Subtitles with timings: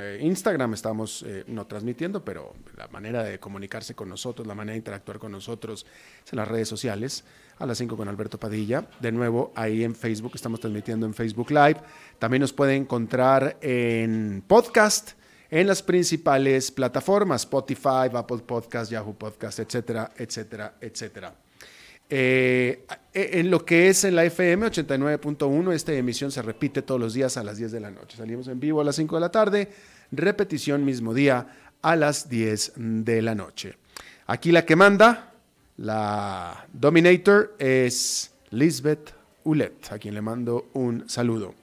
[0.00, 4.72] eh, Instagram estamos eh, no transmitiendo, pero la manera de comunicarse con nosotros, la manera
[4.72, 5.86] de interactuar con nosotros
[6.24, 7.24] es en las redes sociales,
[7.58, 8.86] a las 5 con Alberto Padilla.
[9.00, 11.80] De nuevo, ahí en Facebook, estamos transmitiendo en Facebook Live.
[12.18, 15.12] También nos puede encontrar en podcast
[15.50, 21.34] en las principales plataformas, Spotify, Apple Podcast, Yahoo Podcast, etcétera, etcétera, etcétera.
[22.10, 27.14] Eh, en lo que es en la FM 89.1, esta emisión se repite todos los
[27.14, 28.16] días a las 10 de la noche.
[28.16, 29.68] Salimos en vivo a las 5 de la tarde,
[30.12, 31.46] repetición mismo día
[31.82, 33.74] a las 10 de la noche.
[34.26, 35.32] Aquí la que manda,
[35.76, 41.54] la Dominator, es Lisbeth Ulet, a quien le mando un saludo.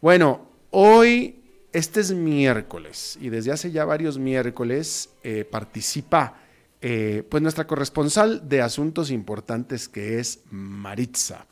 [0.00, 1.40] Bueno, hoy
[1.72, 6.36] este es miércoles y desde hace ya varios miércoles eh, participa
[6.82, 11.46] eh, pues nuestra corresponsal de asuntos importantes que es Maritza.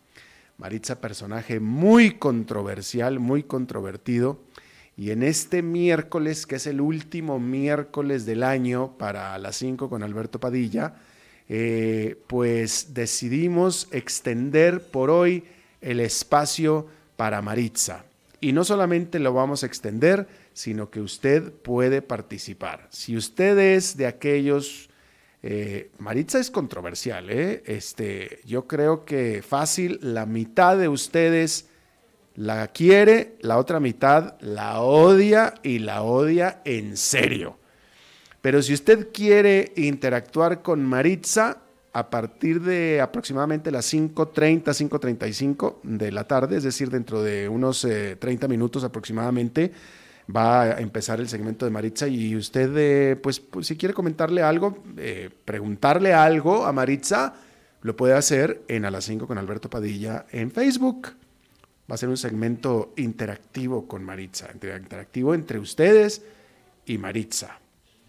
[0.56, 4.40] Maritza, personaje muy controversial, muy controvertido.
[4.96, 10.02] Y en este miércoles, que es el último miércoles del año para las 5 con
[10.02, 10.96] Alberto Padilla,
[11.48, 15.44] eh, pues decidimos extender por hoy
[15.80, 18.04] el espacio para Maritza.
[18.40, 22.88] Y no solamente lo vamos a extender, sino que usted puede participar.
[22.90, 24.87] Si usted es de aquellos,
[25.42, 27.62] eh, Maritza es controversial, ¿eh?
[27.66, 31.68] este, yo creo que fácil, la mitad de ustedes
[32.34, 37.56] la quiere, la otra mitad la odia y la odia en serio.
[38.40, 41.58] Pero si usted quiere interactuar con Maritza,
[41.92, 47.80] a partir de aproximadamente las 5.30, 5.35 de la tarde, es decir, dentro de unos
[47.80, 49.72] 30 eh, minutos aproximadamente,
[50.34, 54.42] va a empezar el segmento de Maritza y usted, eh, pues, pues, si quiere comentarle
[54.42, 57.34] algo, eh, preguntarle algo a Maritza,
[57.82, 61.08] lo puede hacer en A las 5 con Alberto Padilla en Facebook.
[61.90, 66.22] Va a ser un segmento interactivo con Maritza, interactivo entre ustedes
[66.84, 67.58] y Maritza.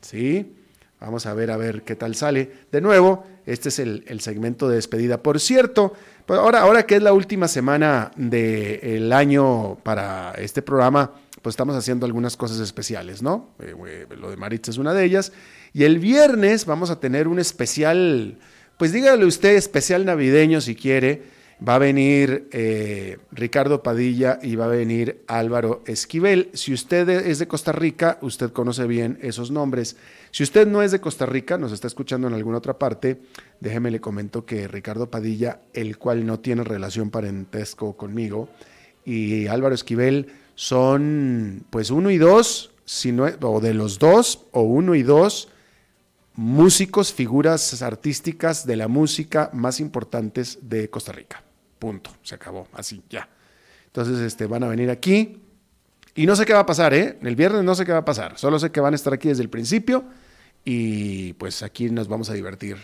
[0.01, 0.55] ¿Sí?
[0.99, 2.51] Vamos a ver a ver qué tal sale.
[2.71, 5.23] De nuevo, este es el, segmento de despedida.
[5.23, 5.93] Por cierto,
[6.25, 11.75] pues ahora, ahora que es la última semana del año para este programa, pues estamos
[11.75, 13.49] haciendo algunas cosas especiales, ¿no?
[13.59, 15.31] Eh, lo de Maritza es una de ellas.
[15.73, 18.37] Y el viernes vamos a tener un especial,
[18.77, 24.65] pues dígale usted, especial navideño si quiere va a venir eh, Ricardo Padilla y va
[24.65, 26.49] a venir Álvaro Esquivel.
[26.53, 29.97] Si usted es de Costa Rica, usted conoce bien esos nombres.
[30.31, 33.19] Si usted no es de Costa Rica, nos está escuchando en alguna otra parte,
[33.59, 38.49] déjeme le comento que Ricardo Padilla, el cual no tiene relación parentesco conmigo,
[39.03, 40.27] y Álvaro Esquivel
[40.59, 45.47] son pues uno y dos, si o de los dos, o uno y dos,
[46.35, 51.41] músicos, figuras artísticas de la música más importantes de Costa Rica.
[51.79, 52.11] Punto.
[52.23, 52.67] Se acabó.
[52.73, 53.29] Así, ya.
[53.85, 55.41] Entonces, este, van a venir aquí.
[56.13, 57.17] Y no sé qué va a pasar, ¿eh?
[57.21, 58.37] El viernes no sé qué va a pasar.
[58.37, 60.03] Solo sé que van a estar aquí desde el principio.
[60.65, 62.75] Y pues aquí nos vamos a divertir.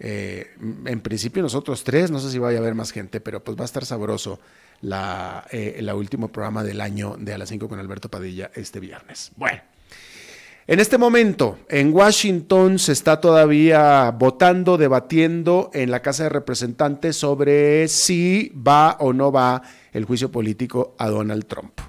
[0.00, 0.48] Eh,
[0.84, 3.62] en principio nosotros tres, no sé si vaya a haber más gente, pero pues va
[3.62, 4.40] a estar sabroso
[4.80, 9.32] la, eh, último programa del año de A las 5 con Alberto Padilla este viernes.
[9.36, 9.60] Bueno.
[10.66, 17.16] En este momento, en Washington se está todavía votando, debatiendo en la Casa de Representantes
[17.16, 19.60] sobre si va o no va
[19.92, 21.80] el juicio político a Donald Trump.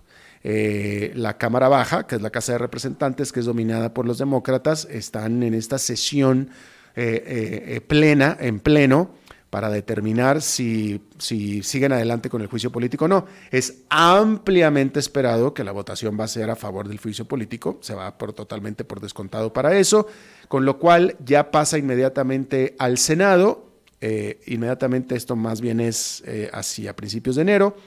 [0.43, 4.19] Eh, la Cámara Baja, que es la Casa de Representantes, que es dominada por los
[4.19, 6.49] demócratas, están en esta sesión
[6.95, 9.09] eh, eh, plena, en pleno,
[9.55, 13.25] para determinar si, si siguen adelante con el juicio político o no.
[13.51, 17.95] Es ampliamente esperado que la votación va a ser a favor del juicio político, se
[17.95, 20.07] va por, totalmente por descontado para eso,
[20.49, 23.69] con lo cual ya pasa inmediatamente al Senado,
[24.01, 27.77] eh, inmediatamente esto más bien es eh, hacia principios de enero,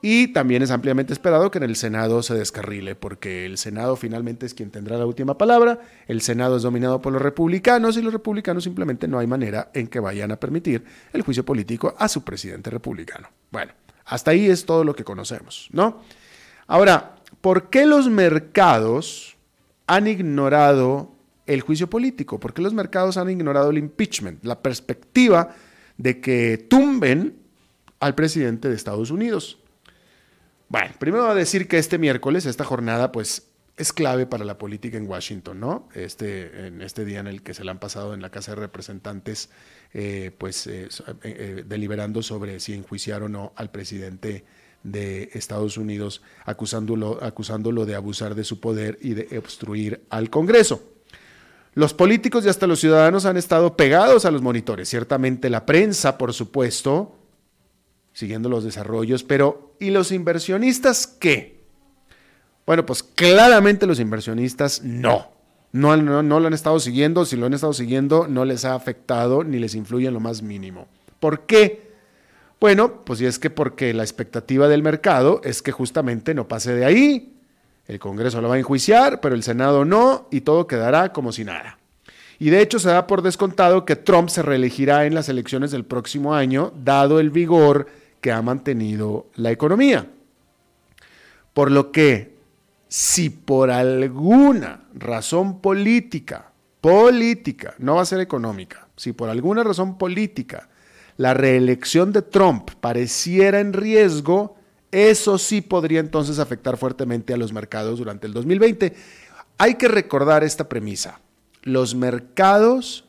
[0.00, 4.46] y también es ampliamente esperado que en el Senado se descarrile, porque el Senado finalmente
[4.46, 5.80] es quien tendrá la última palabra.
[6.06, 9.88] El Senado es dominado por los republicanos y los republicanos simplemente no hay manera en
[9.88, 13.28] que vayan a permitir el juicio político a su presidente republicano.
[13.50, 13.72] Bueno,
[14.04, 16.00] hasta ahí es todo lo que conocemos, ¿no?
[16.68, 19.36] Ahora, ¿por qué los mercados
[19.88, 21.12] han ignorado
[21.46, 22.38] el juicio político?
[22.38, 24.44] ¿Por qué los mercados han ignorado el impeachment?
[24.44, 25.56] La perspectiva
[25.96, 27.36] de que tumben
[27.98, 29.58] al presidente de Estados Unidos.
[30.68, 33.48] Bueno, primero a decir que este miércoles, esta jornada, pues
[33.78, 35.88] es clave para la política en Washington, ¿no?
[35.94, 38.60] Este, en este día en el que se le han pasado en la Casa de
[38.60, 39.48] Representantes,
[39.94, 40.88] eh, pues eh,
[41.22, 44.44] eh, deliberando sobre si enjuiciar o no al presidente
[44.82, 50.82] de Estados Unidos, acusándolo, acusándolo de abusar de su poder y de obstruir al Congreso.
[51.74, 54.88] Los políticos y hasta los ciudadanos han estado pegados a los monitores.
[54.88, 57.17] Ciertamente la prensa, por supuesto,
[58.18, 61.60] siguiendo los desarrollos, pero ¿y los inversionistas qué?
[62.66, 65.30] Bueno, pues claramente los inversionistas no.
[65.70, 68.74] No, no, no, lo han estado siguiendo, si lo han estado siguiendo no les ha
[68.74, 70.88] afectado ni les influye en lo más mínimo.
[71.20, 71.92] ¿Por qué?
[72.58, 76.74] Bueno, pues y es que porque la expectativa del mercado es que justamente no pase
[76.74, 77.36] de ahí.
[77.86, 81.44] El Congreso lo va a enjuiciar, pero el Senado no, y todo quedará como si
[81.44, 81.78] nada.
[82.40, 85.84] Y de hecho se da por descontado que Trump se reelegirá en las elecciones del
[85.84, 87.86] próximo año, dado el vigor
[88.20, 90.10] que ha mantenido la economía.
[91.52, 92.36] Por lo que,
[92.88, 99.98] si por alguna razón política, política, no va a ser económica, si por alguna razón
[99.98, 100.68] política
[101.16, 104.56] la reelección de Trump pareciera en riesgo,
[104.92, 108.94] eso sí podría entonces afectar fuertemente a los mercados durante el 2020.
[109.58, 111.20] Hay que recordar esta premisa
[111.62, 113.04] los mercados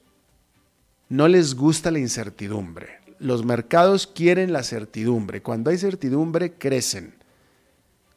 [1.08, 2.99] no les gusta la incertidumbre.
[3.20, 5.42] Los mercados quieren la certidumbre.
[5.42, 7.16] Cuando hay certidumbre, crecen.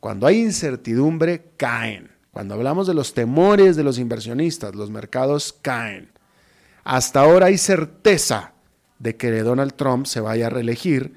[0.00, 2.10] Cuando hay incertidumbre, caen.
[2.32, 6.10] Cuando hablamos de los temores de los inversionistas, los mercados caen.
[6.84, 8.52] Hasta ahora hay certeza
[8.98, 11.14] de que Donald Trump se vaya a reelegir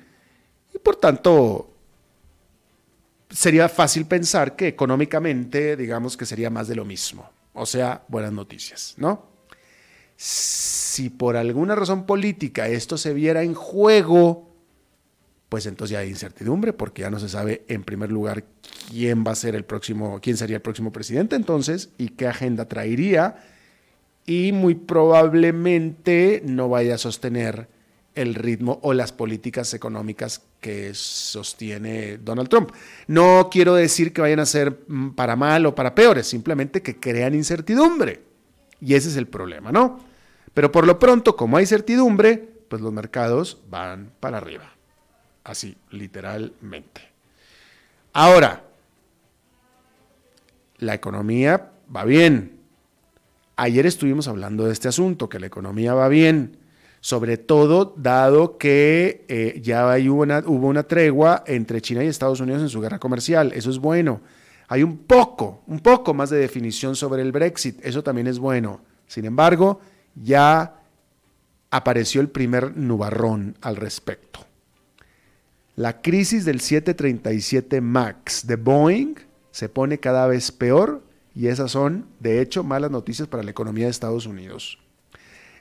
[0.73, 1.71] y por tanto
[3.29, 7.29] sería fácil pensar que económicamente digamos que sería más de lo mismo.
[7.53, 9.34] O sea, buenas noticias, ¿no?
[10.15, 14.49] Si por alguna razón política esto se viera en juego,
[15.49, 18.45] pues entonces ya hay incertidumbre porque ya no se sabe en primer lugar
[18.89, 22.67] quién va a ser el próximo, quién sería el próximo presidente entonces y qué agenda
[22.67, 23.43] traería
[24.25, 27.67] y muy probablemente no vaya a sostener
[28.15, 32.71] el ritmo o las políticas económicas que sostiene Donald Trump.
[33.07, 36.99] No quiero decir que vayan a ser mm, para mal o para peores, simplemente que
[36.99, 38.34] crean incertidumbre.
[38.81, 39.99] Y ese es el problema, ¿no?
[40.53, 42.37] Pero por lo pronto, como hay certidumbre,
[42.69, 44.71] pues los mercados van para arriba.
[45.43, 47.01] Así, literalmente.
[48.13, 48.63] Ahora,
[50.77, 52.59] la economía va bien.
[53.57, 56.57] Ayer estuvimos hablando de este asunto, que la economía va bien
[57.05, 62.39] sobre todo dado que eh, ya hay una, hubo una tregua entre China y Estados
[62.39, 63.51] Unidos en su guerra comercial.
[63.53, 64.21] Eso es bueno.
[64.67, 67.79] Hay un poco, un poco más de definición sobre el Brexit.
[67.83, 68.81] Eso también es bueno.
[69.07, 69.79] Sin embargo,
[70.15, 70.81] ya
[71.69, 74.39] apareció el primer nubarrón al respecto.
[75.75, 79.15] La crisis del 737 MAX de Boeing
[79.51, 81.03] se pone cada vez peor
[81.35, 84.79] y esas son, de hecho, malas noticias para la economía de Estados Unidos.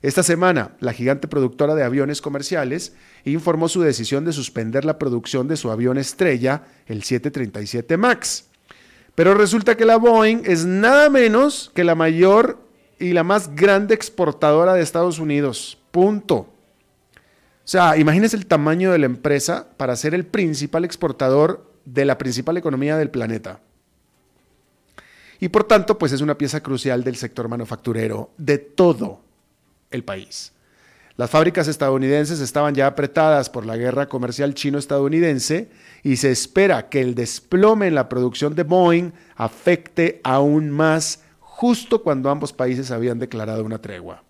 [0.03, 5.49] Esta semana, la gigante productora de aviones comerciales informó su decisión de suspender la producción
[5.49, 8.45] de su avión estrella, el 737 MAX.
[9.15, 12.59] Pero resulta que la Boeing es nada menos que la mayor
[12.99, 15.79] y la más grande exportadora de Estados Unidos.
[15.91, 16.35] Punto.
[16.37, 16.49] O
[17.67, 22.57] sea, imagínense el tamaño de la empresa para ser el principal exportador de la principal
[22.57, 23.61] economía del planeta.
[25.39, 29.21] Y por tanto, pues es una pieza crucial del sector manufacturero, de todo
[29.91, 30.54] el país.
[31.17, 35.71] Las fábricas estadounidenses estaban ya apretadas por la guerra comercial chino-estadounidense
[36.03, 42.03] y se espera que el desplome en la producción de Boeing afecte aún más justo
[42.03, 44.25] cuando ambos países habían declarado una tregua.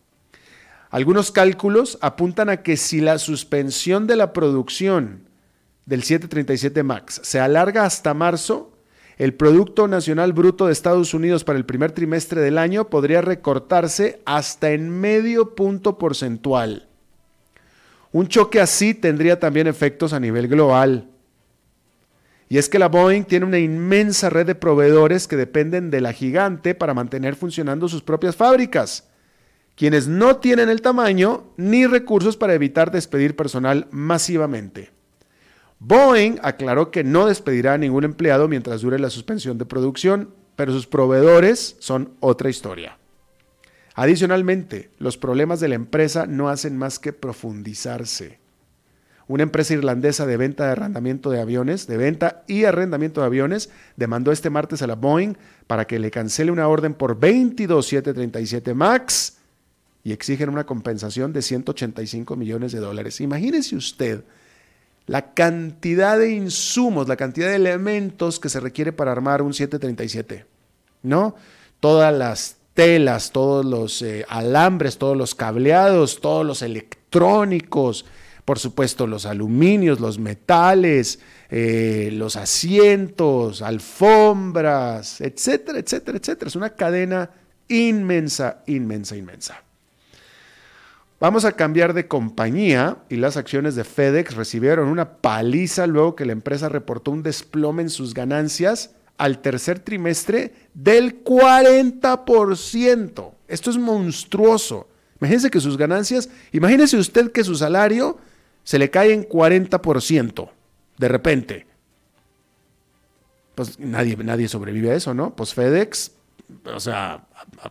[0.90, 5.26] Algunos cálculos apuntan a que si la suspensión de la producción
[5.86, 8.73] del 737 MAX se alarga hasta marzo,
[9.16, 14.20] el Producto Nacional Bruto de Estados Unidos para el primer trimestre del año podría recortarse
[14.24, 16.88] hasta en medio punto porcentual.
[18.10, 21.10] Un choque así tendría también efectos a nivel global.
[22.48, 26.12] Y es que la Boeing tiene una inmensa red de proveedores que dependen de la
[26.12, 29.08] gigante para mantener funcionando sus propias fábricas,
[29.74, 34.90] quienes no tienen el tamaño ni recursos para evitar despedir personal masivamente.
[35.86, 40.72] Boeing aclaró que no despedirá a ningún empleado mientras dure la suspensión de producción, pero
[40.72, 42.96] sus proveedores son otra historia.
[43.94, 48.38] Adicionalmente, los problemas de la empresa no hacen más que profundizarse.
[49.28, 53.68] Una empresa irlandesa de venta de arrendamiento de aviones, de venta y arrendamiento de aviones,
[53.96, 55.36] demandó este martes a la Boeing
[55.66, 59.36] para que le cancele una orden por 22.737 MAX
[60.02, 63.20] y exigen una compensación de 185 millones de dólares.
[63.20, 64.24] Imagínese usted
[65.06, 70.46] la cantidad de insumos, la cantidad de elementos que se requiere para armar un 737,
[71.02, 71.36] ¿no?
[71.80, 78.06] Todas las telas, todos los eh, alambres, todos los cableados, todos los electrónicos,
[78.44, 81.20] por supuesto los aluminios, los metales,
[81.50, 86.48] eh, los asientos, alfombras, etcétera, etcétera, etcétera.
[86.48, 87.30] Es una cadena
[87.68, 89.63] inmensa, inmensa, inmensa.
[91.20, 96.26] Vamos a cambiar de compañía y las acciones de FedEx recibieron una paliza luego que
[96.26, 103.30] la empresa reportó un desplome en sus ganancias al tercer trimestre del 40%.
[103.46, 104.88] Esto es monstruoso.
[105.20, 108.18] Imagínense que sus ganancias, imagínese usted que su salario
[108.64, 110.48] se le cae en 40%
[110.98, 111.66] de repente.
[113.54, 115.34] Pues nadie, nadie sobrevive a eso, ¿no?
[115.34, 116.12] Pues FedEx,
[116.64, 117.24] o sea,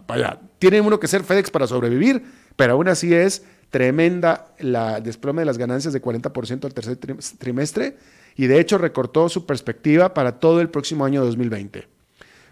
[0.07, 2.23] vaya, tiene uno que ser FedEx para sobrevivir,
[2.55, 6.97] pero aún así es tremenda la desplome de las ganancias de 40% al tercer
[7.39, 7.97] trimestre
[8.35, 11.87] y de hecho recortó su perspectiva para todo el próximo año 2020.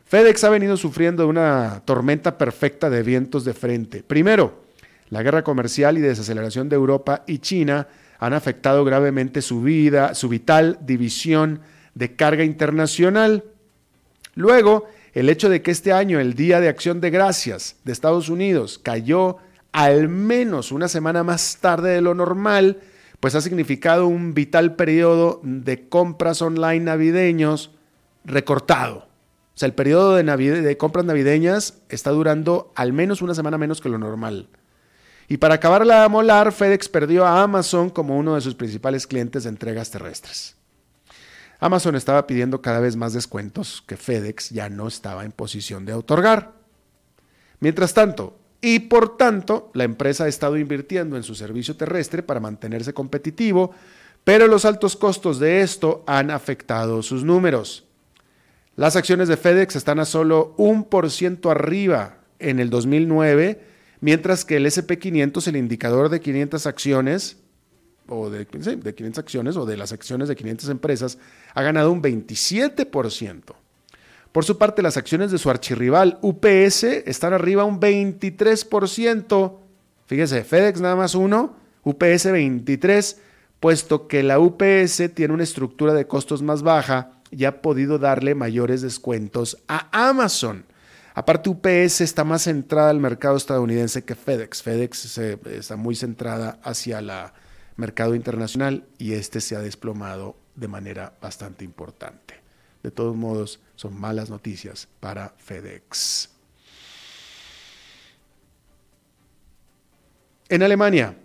[0.06, 4.04] FedEx ha venido sufriendo una tormenta perfecta de vientos de frente.
[4.04, 4.64] Primero,
[5.10, 10.28] la guerra comercial y desaceleración de Europa y China han afectado gravemente su vida, su
[10.28, 11.62] vital división
[11.96, 13.44] de carga internacional.
[14.36, 18.30] Luego, el hecho de que este año el Día de Acción de Gracias de Estados
[18.30, 19.38] Unidos cayó
[19.72, 22.82] al menos una semana más tarde de lo normal,
[23.20, 27.72] pues ha significado un vital periodo de compras online navideños
[28.26, 29.08] recortado.
[29.54, 33.90] O sea, el periodo de, compras navideñas está durando al menos una semana menos que
[33.90, 34.50] lo normal.
[35.28, 39.44] Y para acabarla de molar, FedEx perdió a Amazon como uno de sus principales clientes
[39.44, 40.56] de entregas terrestres.
[41.60, 45.94] Amazon estaba pidiendo cada vez más descuentos que FedEx ya no estaba en posición de
[45.94, 46.54] otorgar.
[47.60, 52.40] Mientras tanto, y por tanto la empresa ha estado invirtiendo en su servicio terrestre para
[52.40, 53.72] mantenerse competitivo,
[54.24, 57.86] pero los altos costos de esto han afectado sus números.
[58.76, 63.62] Las acciones de FedEx están a solo un por ciento arriba en el 2009,
[64.00, 67.38] mientras que el SP500, el indicador de 500 acciones,
[68.08, 71.18] o de, de 500 acciones o de las acciones de 500 empresas,
[71.54, 73.42] ha ganado un 27%.
[74.32, 79.58] Por su parte, las acciones de su archirrival UPS están arriba un 23%.
[80.06, 83.20] Fíjese, FedEx nada más uno, UPS 23,
[83.60, 88.34] puesto que la UPS tiene una estructura de costos más baja y ha podido darle
[88.34, 90.66] mayores descuentos a Amazon.
[91.14, 94.64] Aparte, UPS está más centrada al mercado estadounidense que FedEx.
[94.64, 97.12] FedEx está muy centrada hacia el
[97.76, 102.41] mercado internacional y este se ha desplomado de manera bastante importante.
[102.84, 106.30] De todos modos, son malas noticias para FedEx.
[110.50, 111.18] En Alemania,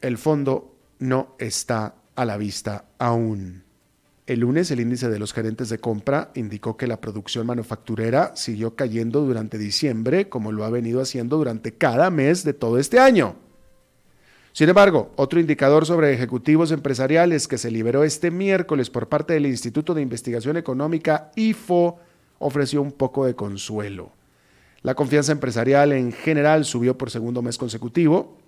[0.00, 3.64] el fondo no está a la vista aún.
[4.26, 8.74] El lunes el índice de los gerentes de compra indicó que la producción manufacturera siguió
[8.74, 13.36] cayendo durante diciembre, como lo ha venido haciendo durante cada mes de todo este año.
[14.54, 19.46] Sin embargo, otro indicador sobre ejecutivos empresariales que se liberó este miércoles por parte del
[19.46, 21.98] Instituto de Investigación Económica IFO
[22.38, 24.12] ofreció un poco de consuelo.
[24.82, 28.38] La confianza empresarial en general subió por segundo mes consecutivo,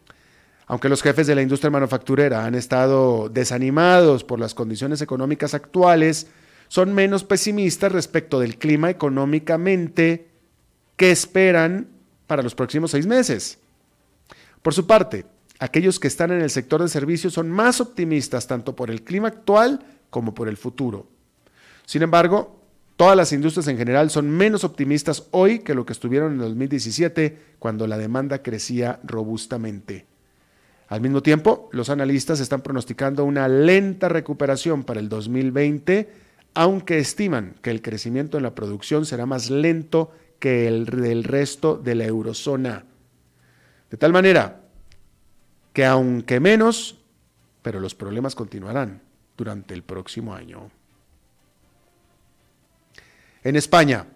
[0.69, 6.29] aunque los jefes de la industria manufacturera han estado desanimados por las condiciones económicas actuales,
[6.69, 10.29] son menos pesimistas respecto del clima económicamente
[10.97, 11.89] que esperan
[12.29, 13.59] para los próximos seis meses.
[14.63, 15.27] Por su parte,
[15.59, 19.29] Aquellos que están en el sector de servicios son más optimistas tanto por el clima
[19.29, 21.09] actual como por el futuro.
[21.87, 22.61] Sin embargo,
[22.97, 27.39] todas las industrias en general son menos optimistas hoy que lo que estuvieron en 2017,
[27.59, 30.07] cuando la demanda crecía robustamente.
[30.89, 36.11] Al mismo tiempo, los analistas están pronosticando una lenta recuperación para el 2020,
[36.55, 41.77] aunque estiman que el crecimiento en la producción será más lento que el del resto
[41.77, 42.85] de la eurozona.
[43.91, 44.66] De tal manera
[45.77, 46.97] que aunque menos,
[47.61, 49.03] pero los problemas continuarán
[49.37, 50.71] durante el próximo año.
[53.45, 54.07] En España,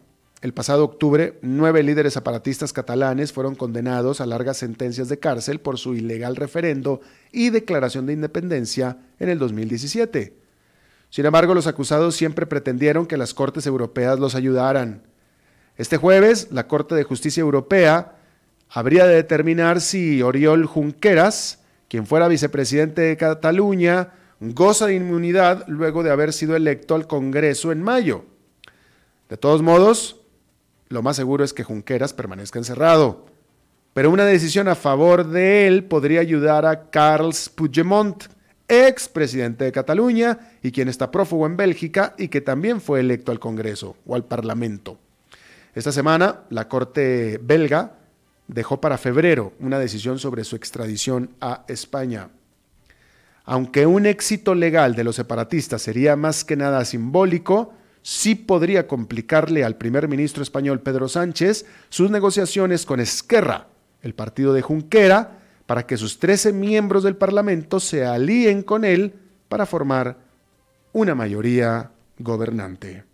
[0.41, 5.77] el pasado octubre, nueve líderes aparatistas catalanes fueron condenados a largas sentencias de cárcel por
[5.77, 10.35] su ilegal referendo y declaración de independencia en el 2017.
[11.11, 15.03] Sin embargo, los acusados siempre pretendieron que las Cortes Europeas los ayudaran.
[15.77, 18.17] Este jueves, la Corte de Justicia Europea
[18.71, 21.59] habría de determinar si Oriol Junqueras,
[21.89, 27.73] quien fuera vicepresidente de Cataluña, goza de inmunidad luego de haber sido electo al Congreso
[27.73, 28.25] en mayo.
[29.29, 30.21] De todos modos,
[30.89, 33.27] lo más seguro es que Junqueras permanezca encerrado,
[33.93, 38.25] pero una decisión a favor de él podría ayudar a Carles Puigdemont,
[38.69, 43.33] ex presidente de Cataluña y quien está prófugo en Bélgica y que también fue electo
[43.33, 44.97] al Congreso o al Parlamento.
[45.75, 48.00] Esta semana, la Corte belga
[48.53, 52.31] dejó para febrero una decisión sobre su extradición a España.
[53.45, 59.65] Aunque un éxito legal de los separatistas sería más que nada simbólico, sí podría complicarle
[59.65, 63.69] al primer ministro español Pedro Sánchez sus negociaciones con Esquerra,
[64.03, 69.15] el partido de Junquera, para que sus 13 miembros del Parlamento se alíen con él
[69.49, 70.17] para formar
[70.93, 73.05] una mayoría gobernante.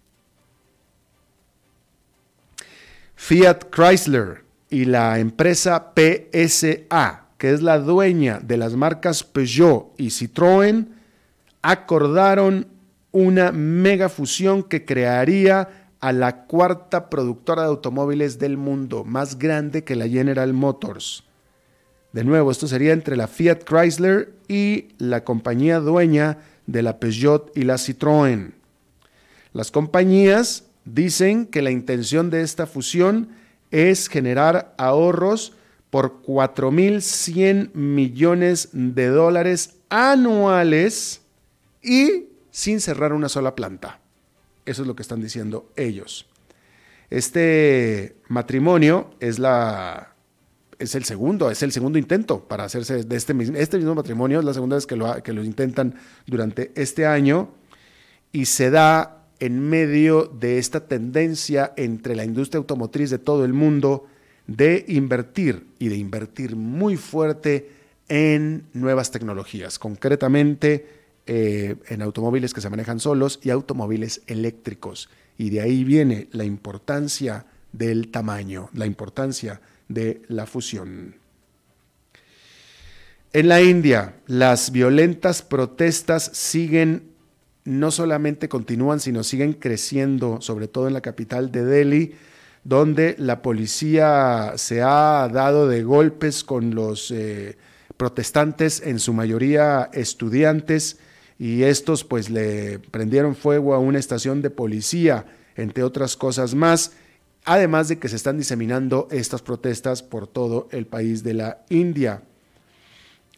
[3.14, 10.06] Fiat Chrysler y la empresa PSA, que es la dueña de las marcas Peugeot y
[10.06, 10.88] Citroën,
[11.62, 12.66] acordaron
[13.12, 19.84] una mega fusión que crearía a la cuarta productora de automóviles del mundo, más grande
[19.84, 21.24] que la General Motors.
[22.12, 27.52] De nuevo, esto sería entre la Fiat Chrysler y la compañía dueña de la Peugeot
[27.56, 28.52] y la Citroën.
[29.52, 33.28] Las compañías dicen que la intención de esta fusión
[33.70, 35.52] es generar ahorros
[35.90, 41.22] por 4.100 millones de dólares anuales
[41.82, 44.00] y sin cerrar una sola planta.
[44.64, 46.26] Eso es lo que están diciendo ellos.
[47.08, 50.12] Este matrimonio es la
[50.78, 54.40] es el segundo, es el segundo intento para hacerse de este mismo, este mismo matrimonio,
[54.40, 55.94] es la segunda vez que lo, que lo intentan
[56.26, 57.54] durante este año
[58.32, 63.52] y se da en medio de esta tendencia entre la industria automotriz de todo el
[63.52, 64.06] mundo
[64.46, 67.70] de invertir y de invertir muy fuerte
[68.08, 70.86] en nuevas tecnologías, concretamente
[71.26, 75.08] eh, en automóviles que se manejan solos y automóviles eléctricos.
[75.36, 81.16] Y de ahí viene la importancia del tamaño, la importancia de la fusión.
[83.32, 87.10] En la India, las violentas protestas siguen,
[87.66, 92.14] no solamente continúan, sino siguen creciendo, sobre todo en la capital de Delhi,
[92.64, 97.56] donde la policía se ha dado de golpes con los eh,
[97.96, 100.98] protestantes, en su mayoría estudiantes,
[101.38, 106.92] y estos pues le prendieron fuego a una estación de policía, entre otras cosas más,
[107.44, 112.22] además de que se están diseminando estas protestas por todo el país de la India.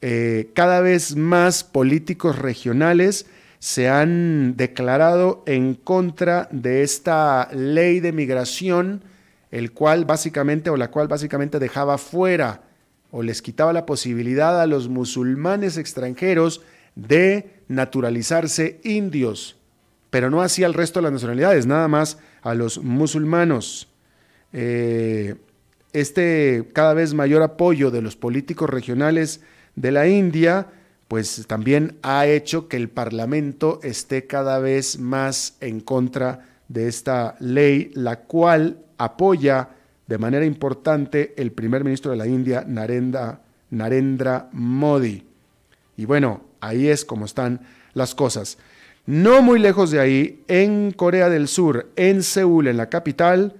[0.00, 3.26] Eh, cada vez más políticos regionales
[3.58, 9.02] se han declarado en contra de esta ley de migración,
[9.50, 12.62] el cual básicamente o la cual básicamente dejaba fuera
[13.10, 16.62] o les quitaba la posibilidad a los musulmanes extranjeros
[16.94, 19.56] de naturalizarse indios,
[20.10, 23.88] pero no así al resto de las nacionalidades, nada más a los musulmanos.
[24.52, 25.36] Eh,
[25.92, 29.40] este cada vez mayor apoyo de los políticos regionales
[29.74, 30.66] de la India,
[31.08, 37.34] pues también ha hecho que el Parlamento esté cada vez más en contra de esta
[37.40, 39.70] ley, la cual apoya
[40.06, 43.40] de manera importante el primer ministro de la India, Narendra,
[43.70, 45.24] Narendra Modi.
[45.96, 47.60] Y bueno, ahí es como están
[47.94, 48.58] las cosas.
[49.06, 53.56] No muy lejos de ahí, en Corea del Sur, en Seúl, en la capital,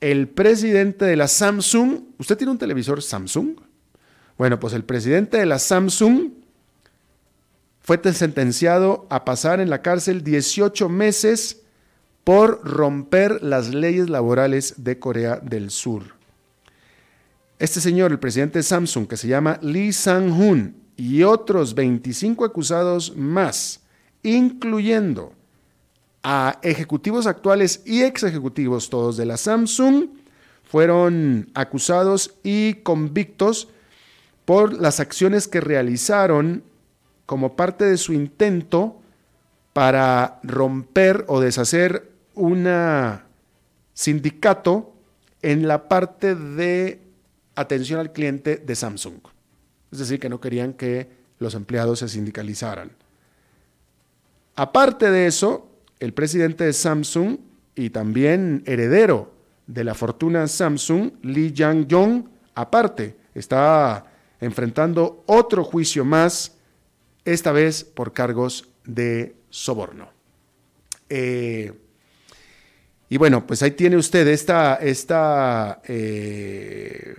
[0.00, 3.56] el presidente de la Samsung, ¿usted tiene un televisor Samsung?
[4.36, 6.30] Bueno, pues el presidente de la Samsung
[7.80, 11.62] fue sentenciado a pasar en la cárcel 18 meses
[12.24, 16.14] por romper las leyes laborales de Corea del Sur.
[17.58, 23.16] Este señor, el presidente de Samsung, que se llama Lee Sang-hoon, y otros 25 acusados
[23.16, 23.80] más,
[24.22, 25.32] incluyendo
[26.22, 30.08] a ejecutivos actuales y ex ejecutivos todos de la Samsung,
[30.62, 33.68] fueron acusados y convictos
[34.44, 36.62] por las acciones que realizaron
[37.26, 39.00] como parte de su intento
[39.72, 42.68] para romper o deshacer un
[43.92, 44.92] sindicato
[45.42, 47.00] en la parte de
[47.54, 49.20] atención al cliente de Samsung.
[49.92, 52.90] Es decir, que no querían que los empleados se sindicalizaran.
[54.56, 55.68] Aparte de eso,
[56.00, 57.38] el presidente de Samsung
[57.74, 59.32] y también heredero
[59.66, 64.06] de la fortuna Samsung, Lee Yang-yong, aparte, está
[64.40, 66.56] enfrentando otro juicio más,
[67.24, 70.08] esta vez por cargos de soborno.
[71.08, 71.72] Eh,
[73.08, 74.78] y bueno, pues ahí tiene usted esta,
[75.86, 77.14] eh,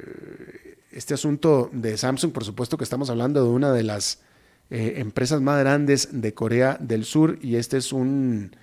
[0.92, 2.32] este asunto de Samsung.
[2.32, 4.22] Por supuesto que estamos hablando de una de las
[4.70, 8.56] eh, empresas más grandes de Corea del Sur y este es un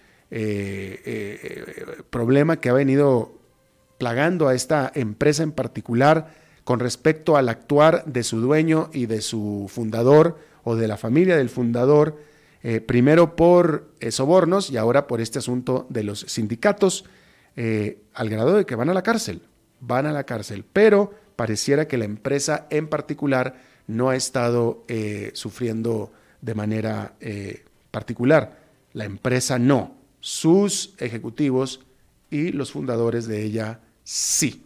[2.09, 3.39] problema que ha venido
[3.99, 9.21] plagando a esta empresa en particular con respecto al actuar de su dueño y de
[9.21, 12.19] su fundador o de la familia del fundador,
[12.63, 17.05] eh, primero por eh, sobornos y ahora por este asunto de los sindicatos,
[17.57, 19.43] eh, al grado de que van a la cárcel,
[19.81, 23.57] van a la cárcel, pero pareciera que la empresa en particular
[23.89, 24.85] no ha estado
[25.33, 27.15] sufriendo de manera
[27.91, 28.61] particular.
[28.93, 31.81] La empresa no, sus ejecutivos
[32.31, 34.65] y los fundadores de ella sí.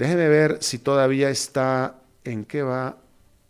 [0.00, 2.96] Déjeme ver si todavía está en qué va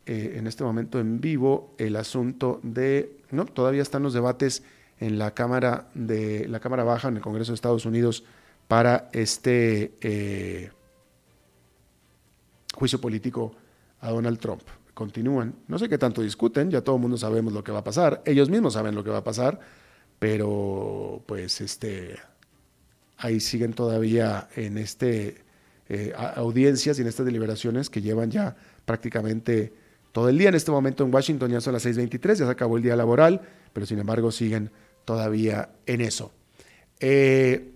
[0.05, 4.65] eh, en este momento en vivo el asunto de, no, todavía están los debates
[4.99, 8.25] en la Cámara de la Cámara Baja en el Congreso de Estados Unidos
[8.67, 10.73] para este eh,
[12.75, 13.55] juicio político
[14.01, 14.63] a Donald Trump.
[14.93, 15.55] Continúan.
[15.69, 18.23] No sé qué tanto discuten, ya todo el mundo sabemos lo que va a pasar.
[18.25, 19.61] Ellos mismos saben lo que va a pasar,
[20.19, 22.17] pero pues este
[23.19, 25.49] ahí siguen todavía en este
[25.93, 29.73] eh, audiencias y en estas deliberaciones que llevan ya prácticamente
[30.13, 30.49] todo el día.
[30.49, 33.41] En este momento en Washington ya son las 6.23, ya se acabó el día laboral,
[33.73, 34.71] pero sin embargo siguen
[35.05, 36.33] todavía en eso.
[37.01, 37.73] Eh,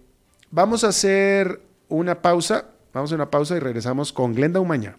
[0.52, 4.96] vamos a hacer una pausa, vamos a una pausa y regresamos con Glenda Umaña.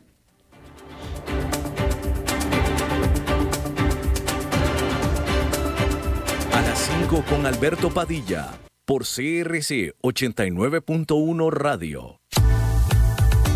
[6.51, 12.19] A las 5 con Alberto Padilla, por CRC 89.1 Radio.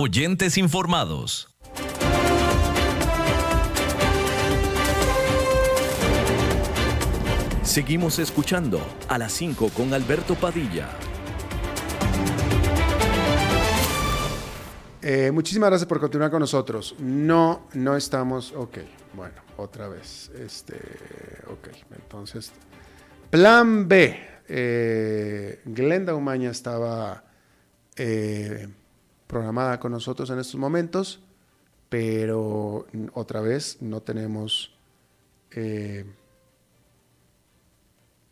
[0.00, 1.48] Oyentes informados.
[7.64, 10.88] Seguimos escuchando a las 5 con Alberto Padilla.
[15.02, 16.94] Eh, muchísimas gracias por continuar con nosotros.
[17.00, 18.52] No, no estamos.
[18.52, 18.78] Ok,
[19.14, 20.30] bueno, otra vez.
[20.38, 20.76] Este,
[21.48, 22.52] ok, entonces.
[23.30, 24.16] Plan B.
[24.46, 27.24] Eh, Glenda Umaña estaba
[27.96, 28.68] eh,
[29.28, 31.20] programada con nosotros en estos momentos,
[31.88, 34.74] pero otra vez no tenemos,
[35.52, 36.04] eh,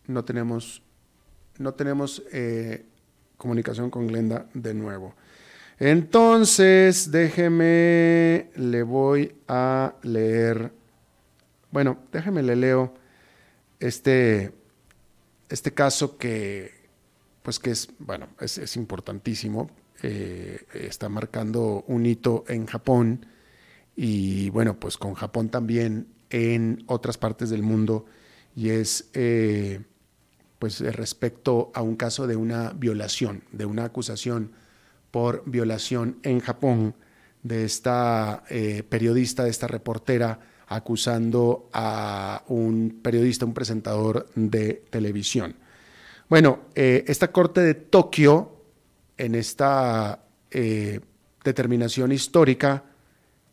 [0.07, 0.83] no tenemos,
[1.59, 2.87] no tenemos eh,
[3.37, 5.15] comunicación con Glenda de nuevo.
[5.79, 10.73] Entonces, déjeme, le voy a leer,
[11.71, 12.95] bueno, déjeme le leo
[13.81, 14.53] este,
[15.51, 16.73] este caso que,
[17.43, 19.71] pues que es, bueno, es, es importantísimo
[20.09, 23.27] eh, está marcando un hito en Japón
[23.97, 28.07] y bueno, pues con Japón también en otras partes del mundo
[28.55, 29.81] y es eh,
[30.61, 34.53] pues respecto a un caso de una violación, de una acusación
[35.11, 36.95] por violación en Japón
[37.43, 40.39] de esta eh, periodista, de esta reportera
[40.69, 45.57] acusando a un periodista, un presentador de televisión.
[46.29, 48.56] Bueno, esta corte de Tokio
[49.17, 51.01] en esta eh,
[51.45, 52.85] determinación histórica,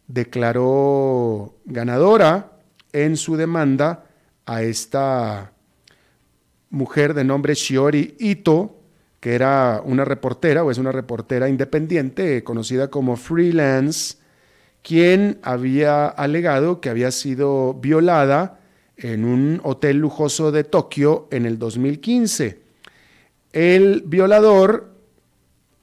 [0.08, 2.52] declaró ganadora
[2.91, 4.06] en su demanda
[4.45, 5.54] a esta
[6.69, 8.80] mujer de nombre Shiori Ito,
[9.19, 14.17] que era una reportera o es una reportera independiente conocida como freelance,
[14.82, 18.60] quien había alegado que había sido violada
[18.97, 22.60] en un hotel lujoso de Tokio en el 2015.
[23.54, 24.92] El violador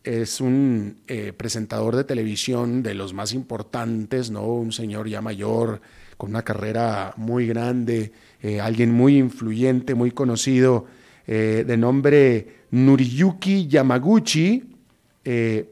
[0.05, 4.47] es un eh, presentador de televisión de los más importantes, ¿no?
[4.47, 5.81] Un señor ya mayor,
[6.17, 10.87] con una carrera muy grande, eh, alguien muy influyente, muy conocido,
[11.27, 14.67] eh, de nombre Nuriyuki Yamaguchi,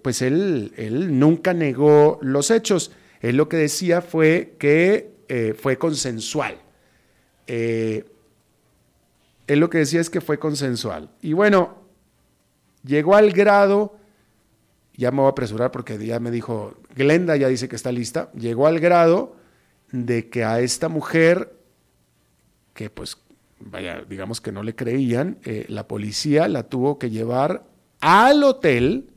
[0.02, 2.92] pues él, él nunca negó los hechos.
[3.20, 5.10] Él lo que decía fue que
[5.58, 6.58] fue consensual.
[7.46, 8.04] él
[9.48, 11.10] lo que decía es que fue consensual.
[11.22, 11.78] Y bueno,
[12.84, 13.97] llegó al grado
[14.98, 18.32] ya me voy a apresurar porque ya me dijo, Glenda ya dice que está lista,
[18.32, 19.36] llegó al grado
[19.92, 21.56] de que a esta mujer,
[22.74, 23.16] que pues,
[23.60, 27.62] vaya, digamos que no le creían, eh, la policía la tuvo que llevar
[28.00, 29.10] al hotel,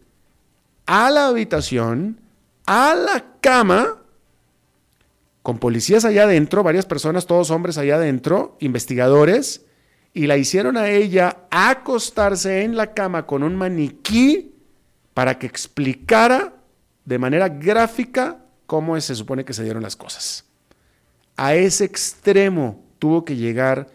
[0.85, 2.21] a la habitación,
[2.67, 4.03] a la cama,
[5.41, 9.65] con policías allá adentro, varias personas, todos hombres allá adentro, investigadores,
[10.13, 14.50] y la hicieron a ella acostarse en la cama con un maniquí
[15.13, 16.53] para que explicara
[17.05, 20.45] de manera gráfica cómo se supone que se dieron las cosas.
[21.35, 23.87] A ese extremo tuvo que llegar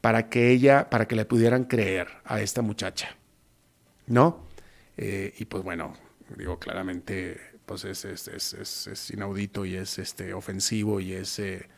[0.00, 3.16] para que ella, para que le pudieran creer a esta muchacha.
[4.06, 4.44] ¿No?
[4.96, 5.94] Eh, y pues bueno,
[6.36, 11.68] digo, claramente pues es, es, es, es inaudito y es este, ofensivo y es eh,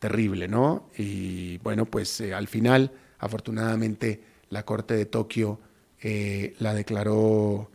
[0.00, 0.90] terrible, ¿no?
[0.96, 5.60] Y bueno, pues eh, al final, afortunadamente, la Corte de Tokio
[6.00, 7.70] la declaró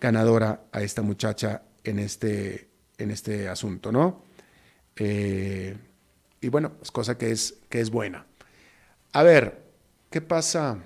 [0.00, 4.28] ganadora a esta muchacha en este, en este asunto, ¿no?
[5.02, 8.26] y bueno, es cosa que es, que es buena.
[9.12, 9.62] A ver,
[10.10, 10.76] ¿qué pasa?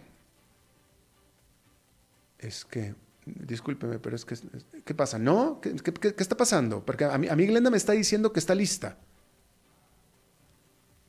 [2.38, 2.94] Es que
[3.27, 4.37] discúlpeme, pero es que,
[4.85, 5.18] ¿qué pasa?
[5.18, 5.61] ¿No?
[5.61, 5.74] ¿Qué,
[6.18, 6.85] está pasando?
[6.85, 8.98] Porque a mí, a Glenda me está diciendo que está lista.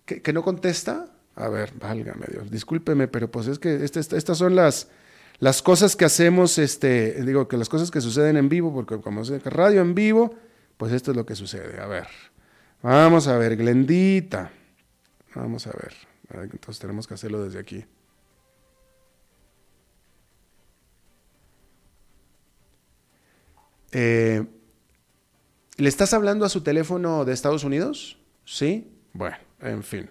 [0.06, 1.12] ¿Que, no contesta?
[1.36, 4.88] A ver, válgame Dios, discúlpeme, pero pues es que este, estas son las,
[5.40, 9.22] las cosas que hacemos, este, digo, que las cosas que suceden en vivo, porque como
[9.22, 10.34] es radio en vivo,
[10.78, 11.82] pues esto es lo que sucede.
[11.82, 12.08] A ver,
[12.82, 14.52] vamos a ver, Glendita.
[15.36, 15.94] Vamos a ver.
[16.30, 17.86] Entonces tenemos que hacerlo desde aquí.
[23.92, 24.46] Eh,
[25.78, 28.18] ¿Le estás hablando a su teléfono de Estados Unidos?
[28.46, 28.92] Sí.
[29.14, 30.10] Bueno, en fin.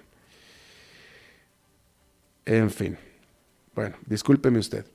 [2.45, 2.99] En fin.
[3.75, 4.87] Bueno, discúlpeme usted.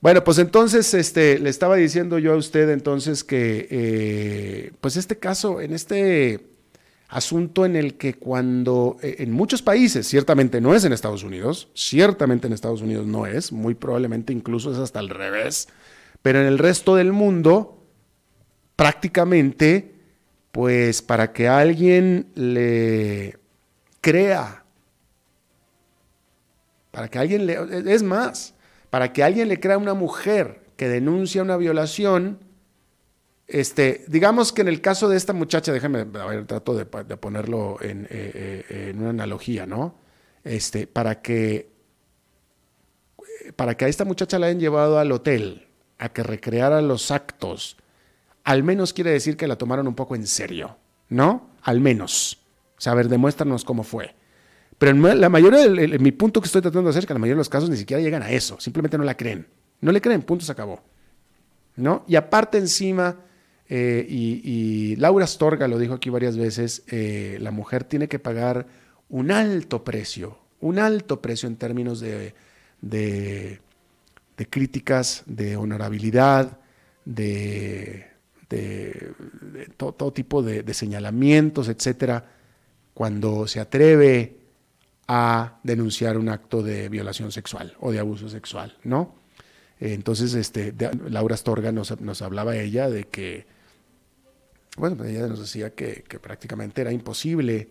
[0.00, 5.18] Bueno, pues entonces este, le estaba diciendo yo a usted entonces que, eh, pues este
[5.18, 6.46] caso, en este
[7.08, 11.68] asunto en el que cuando eh, en muchos países, ciertamente no es en Estados Unidos,
[11.74, 15.68] ciertamente en Estados Unidos no es, muy probablemente incluso es hasta al revés,
[16.22, 17.84] pero en el resto del mundo,
[18.76, 19.96] prácticamente,
[20.50, 23.36] pues para que alguien le
[24.00, 24.64] crea,
[26.90, 27.58] para que alguien le,
[27.92, 28.54] es más,
[28.90, 32.40] para que alguien le crea una mujer que denuncia una violación,
[33.46, 37.78] este, digamos que en el caso de esta muchacha, déjame, a ver, trato de, ponerlo
[37.80, 39.94] en, eh, eh, en, una analogía, ¿no?
[40.44, 41.70] Este, para que,
[43.56, 47.76] para que a esta muchacha la hayan llevado al hotel a que recreara los actos
[48.44, 50.76] al menos quiere decir que la tomaron un poco en serio,
[51.08, 51.50] ¿no?
[51.62, 52.38] Al menos.
[52.76, 54.14] O sea, a ver, demuéstranos cómo fue.
[54.80, 57.36] Pero la mayoría, de mi punto que estoy tratando de hacer es que la mayoría
[57.36, 59.46] de los casos ni siquiera llegan a eso, simplemente no la creen.
[59.80, 60.82] No le creen, punto, se acabó.
[61.76, 62.04] ¿No?
[62.08, 63.16] Y aparte encima,
[63.68, 68.66] eh, y, Laura Astorga lo dijo aquí varias veces, eh, la mujer tiene que pagar
[69.08, 72.34] un alto precio, un alto precio en términos de,
[72.80, 73.60] de
[74.48, 76.58] críticas, de honorabilidad,
[77.04, 78.10] de
[78.50, 79.14] de,
[79.76, 82.24] todo, tipo de, señalamientos, etcétera,
[82.92, 84.39] cuando se atreve
[85.12, 89.16] a denunciar un acto de violación sexual o de abuso sexual, ¿no?
[89.80, 90.72] Entonces, este,
[91.08, 93.44] Laura Astorga nos, nos, hablaba ella de que,
[94.76, 97.70] bueno, ella nos decía que, que prácticamente era imposible,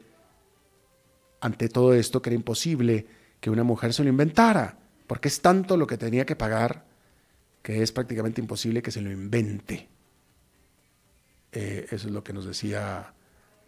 [1.40, 3.06] ante todo esto, que era imposible
[3.40, 6.84] que una mujer se lo inventara, porque es tanto lo que tenía que pagar
[7.62, 9.88] que es prácticamente imposible que se lo invente.
[11.54, 13.14] Eh, eso es lo que nos decía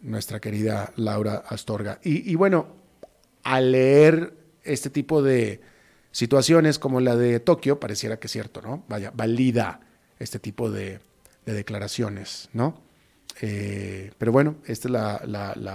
[0.00, 2.00] nuestra querida Laura Astorga.
[2.02, 2.81] Y, bueno,
[3.42, 5.60] al leer este tipo de
[6.10, 8.84] situaciones como la de Tokio, pareciera que es cierto, ¿no?
[8.88, 9.80] Vaya, valida
[10.18, 11.00] este tipo de,
[11.44, 12.80] declaraciones, ¿no?
[13.40, 15.22] Eh, pero bueno, esta es la,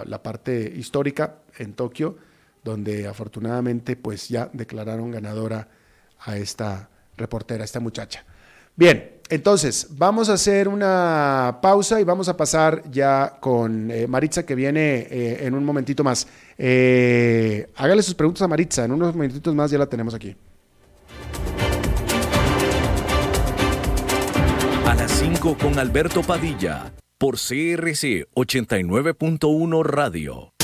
[0.05, 2.17] la, parte histórica en Tokio,
[2.63, 5.67] donde afortunadamente pues ya declararon ganadora
[6.19, 8.23] a esta reportera, a esta muchacha.
[8.77, 14.45] Bien, entonces vamos a hacer una pausa y vamos a pasar ya con eh, Maritza
[14.45, 16.27] que viene eh, en un momentito más.
[16.59, 20.35] Eh, hágale sus preguntas a Maritza, en unos momentitos más ya la tenemos aquí.
[24.85, 30.53] A las 5 con Alberto Padilla, por CRC 89.1 Radio.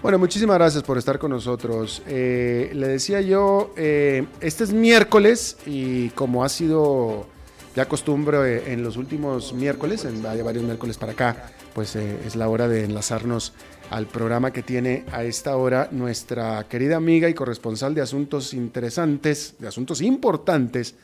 [0.00, 2.02] Bueno, muchísimas gracias por estar con nosotros.
[2.06, 7.26] Eh, le decía yo, eh, este es miércoles y como ha sido
[7.74, 12.48] ya costumbre en los últimos miércoles, en varios miércoles para acá, pues eh, es la
[12.48, 13.54] hora de enlazarnos
[13.90, 19.56] al programa que tiene a esta hora nuestra querida amiga y corresponsal de asuntos interesantes,
[19.58, 20.94] de asuntos importantes,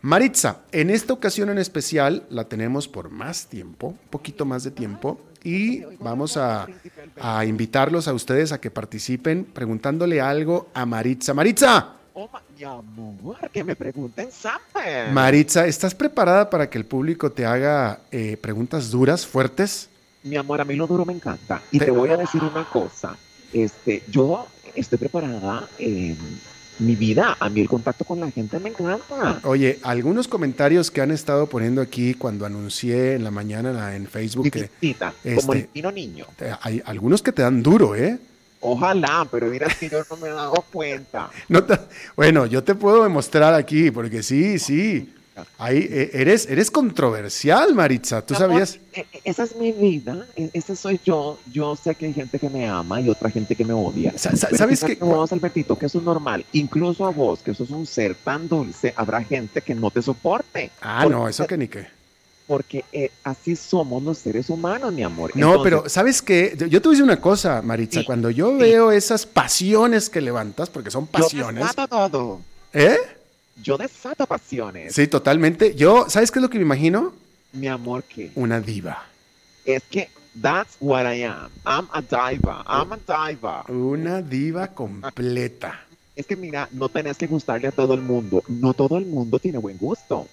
[0.00, 0.62] Maritza.
[0.72, 5.20] En esta ocasión en especial la tenemos por más tiempo, un poquito más de tiempo
[5.44, 6.66] y vamos a,
[7.46, 11.34] invitarlos a ustedes a que participen preguntándole algo a Maritza.
[11.34, 11.94] Maritza.
[12.14, 12.28] Oh,
[12.58, 14.28] mi amor, que me pregunten
[15.12, 19.88] Maritza, ¿estás preparada para que el público te haga eh, preguntas duras, fuertes?
[20.22, 21.62] Mi amor, a mí lo duro me encanta.
[21.70, 23.16] Y te, voy a decir una cosa.
[23.52, 25.68] Este, yo estoy preparada.
[25.78, 26.16] Eh,
[26.78, 29.40] mi vida, a mí el contacto con la gente me encanta.
[29.44, 34.50] Oye, algunos comentarios que han estado poniendo aquí cuando anuncié en la mañana en Facebook.
[34.50, 34.70] que,
[35.36, 36.26] como el este, niño.
[36.60, 38.18] Hay algunos que te dan duro, ¿eh?
[38.60, 41.30] Ojalá, pero mira que yo no me he dado cuenta.
[42.16, 45.12] bueno, yo te puedo demostrar aquí, porque sí, sí.
[45.58, 48.24] Ahí eh, eres, eres controversial, Maritza.
[48.24, 48.78] ¿Tú sabías?
[48.92, 50.26] E, e, esa es mi vida.
[50.36, 51.38] E, esa soy yo.
[51.50, 54.12] Yo sé que hay gente que me ama y otra gente que me odia.
[54.16, 54.96] ¿Sabes qué?
[54.96, 56.44] Vos, Albertito, que eso es normal.
[56.52, 60.70] Incluso a vos, que sos un ser tan dulce, habrá gente que no te soporte.
[60.80, 61.86] Ah, no, eso que ni qué.
[62.46, 65.30] Porque eh, así somos los seres humanos, mi amor.
[65.34, 66.54] No, pero ¿sabes qué?
[66.58, 68.04] Yo te voy a decir una cosa, Maritza.
[68.04, 71.64] Cuando yo veo esas pasiones que levantas, porque son pasiones.
[71.74, 72.40] Yo todo.
[72.74, 72.98] ¿Eh?
[73.60, 74.94] Yo desato pasiones.
[74.94, 75.74] Sí, totalmente.
[75.74, 77.12] Yo, ¿sabes qué es lo que me imagino?
[77.52, 78.30] Mi amor, ¿qué?
[78.34, 79.04] Una diva.
[79.64, 80.08] Es que
[80.40, 81.50] that's what I am.
[81.64, 82.64] I'm a diva.
[82.66, 83.64] I'm a diva.
[83.68, 85.86] Una diva completa.
[86.14, 88.42] Es que mira, no tenés que gustarle a todo el mundo.
[88.48, 90.28] No todo el mundo tiene buen gusto.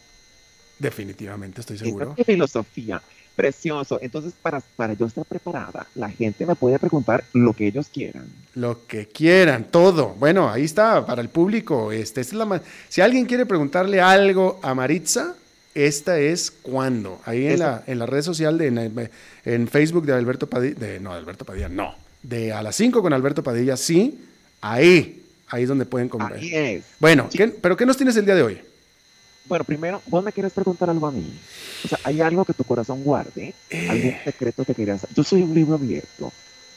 [0.78, 2.14] Definitivamente, estoy seguro.
[2.14, 3.02] Esa es filosofía.
[3.40, 4.00] Precioso.
[4.02, 8.28] Entonces, para, para yo estar preparada, la gente me puede preguntar lo que ellos quieran.
[8.54, 10.10] Lo que quieran, todo.
[10.20, 11.94] Bueno, ahí está, para el público.
[11.94, 15.36] Este, es la, si alguien quiere preguntarle algo a Maritza,
[15.74, 17.22] esta es cuando.
[17.24, 19.10] Ahí en la, en la red social, de,
[19.46, 21.96] en, Facebook de Alberto Padilla, de, no, de Alberto Padilla, no.
[22.22, 24.20] De a las 5 con Alberto Padilla, sí.
[24.60, 26.34] Ahí, ahí es donde pueden comer.
[26.34, 26.84] Ahí es.
[27.00, 27.30] Bueno,
[27.62, 28.69] ¿pero qué nos tienes el día de hoy?
[29.50, 31.28] Bueno, primero, vos me quieres preguntar algo a mí.
[31.84, 33.56] O sea, ¿hay algo que tu corazón guarde?
[33.90, 34.22] ¿Algún eh.
[34.24, 35.08] secreto que quieras?
[35.16, 36.32] Yo soy un libro abierto.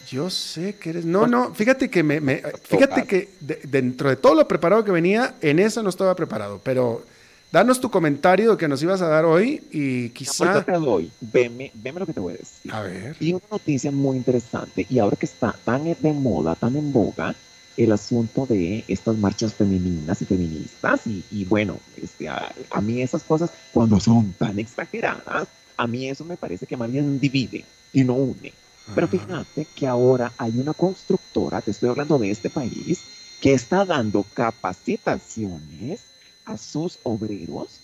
[0.09, 1.05] Yo sé que eres.
[1.05, 2.43] No, no, fíjate que me.
[2.65, 3.29] fíjate que
[3.65, 6.63] dentro de todo lo preparado que venía, en eso no estaba preparado.
[6.65, 7.05] Pero
[7.53, 10.55] danos tu comentario que nos ibas a dar hoy y quizá.
[10.55, 11.13] Yo te doy.
[11.21, 12.73] Veme, veme lo que te voy a decir.
[12.73, 13.17] A ver.
[13.21, 14.87] Y una noticia muy interesante.
[14.89, 17.35] Y ahora que está tan de moda, tan en boga,
[17.77, 23.51] el asunto de estas marchas femeninas y feministas y, bueno, este, a, mí esas cosas
[23.73, 28.15] cuando son tan exageradas, a mí eso me parece que más bien divide y no
[28.15, 28.53] une.
[28.95, 33.01] Pero fíjate que ahora hay una constructora, te estoy hablando de este país,
[33.41, 36.01] que está dando capacitaciones
[36.45, 37.79] a sus obreros,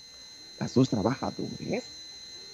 [0.58, 1.84] a sus trabajadores,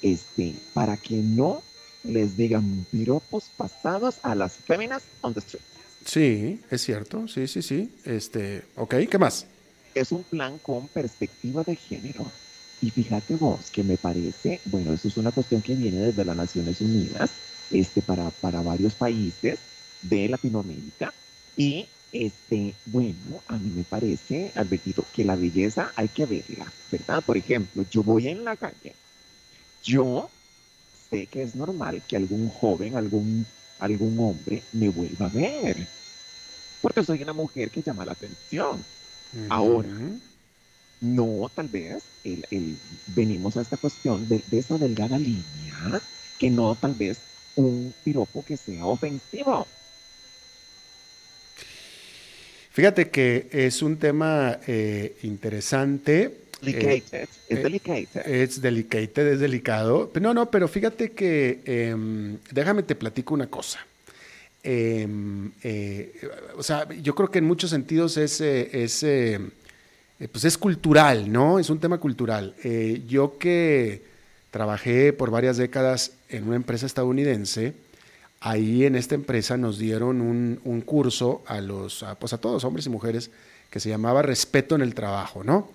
[0.03, 1.62] este, para que no
[2.05, 5.74] les digan piropos pasados a las féminas on the street.
[6.05, 7.90] Sí, es cierto, sí, sí, sí.
[8.05, 9.46] Este, ok, ¿qué más?
[9.94, 12.30] Es un plan con perspectiva de género.
[12.80, 16.36] Y fíjate vos que me parece, bueno, eso es una cuestión que viene desde las
[16.36, 17.30] Naciones Unidas,
[17.70, 19.59] este, para, para varios países
[20.02, 21.12] de Latinoamérica.
[21.57, 27.22] Y este, bueno, a mí me parece, Albertito, que la belleza hay que verla, ¿verdad?
[27.24, 28.94] Por ejemplo, yo voy en la calle,
[29.82, 30.30] yo
[31.11, 33.46] sé que es normal que algún joven, algún
[33.79, 35.87] algún hombre me vuelva a ver.
[36.81, 38.85] Porque soy una mujer que llama la atención.
[39.49, 39.89] Ahora,
[41.01, 46.01] no, tal vez el, venimos a esta cuestión de, esa delgada línea,
[46.39, 47.18] que no tal vez
[47.57, 49.66] un piropo que sea ofensivo.
[52.70, 56.43] Fíjate que es un tema eh, interesante.
[56.64, 57.28] Delicated.
[57.48, 58.26] es delicated.
[58.26, 60.10] Es delicated, es delicado.
[60.20, 63.80] No, no, pero fíjate que em, déjame te platico una cosa.
[64.62, 65.50] Em,
[66.56, 69.04] o sea, yo creo que en muchos sentidos es, es,
[70.32, 71.58] pues es cultural, ¿no?
[71.58, 72.54] Es un tema cultural.
[73.06, 74.02] yo que
[74.54, 77.74] trabajé por varias décadas en una empresa estadounidense,
[78.38, 82.90] ahí en esta empresa nos dieron un, curso a los, pues a todos, hombres y
[82.90, 83.32] mujeres,
[83.68, 85.70] que se llamaba Respeto en el Trabajo, ¿no?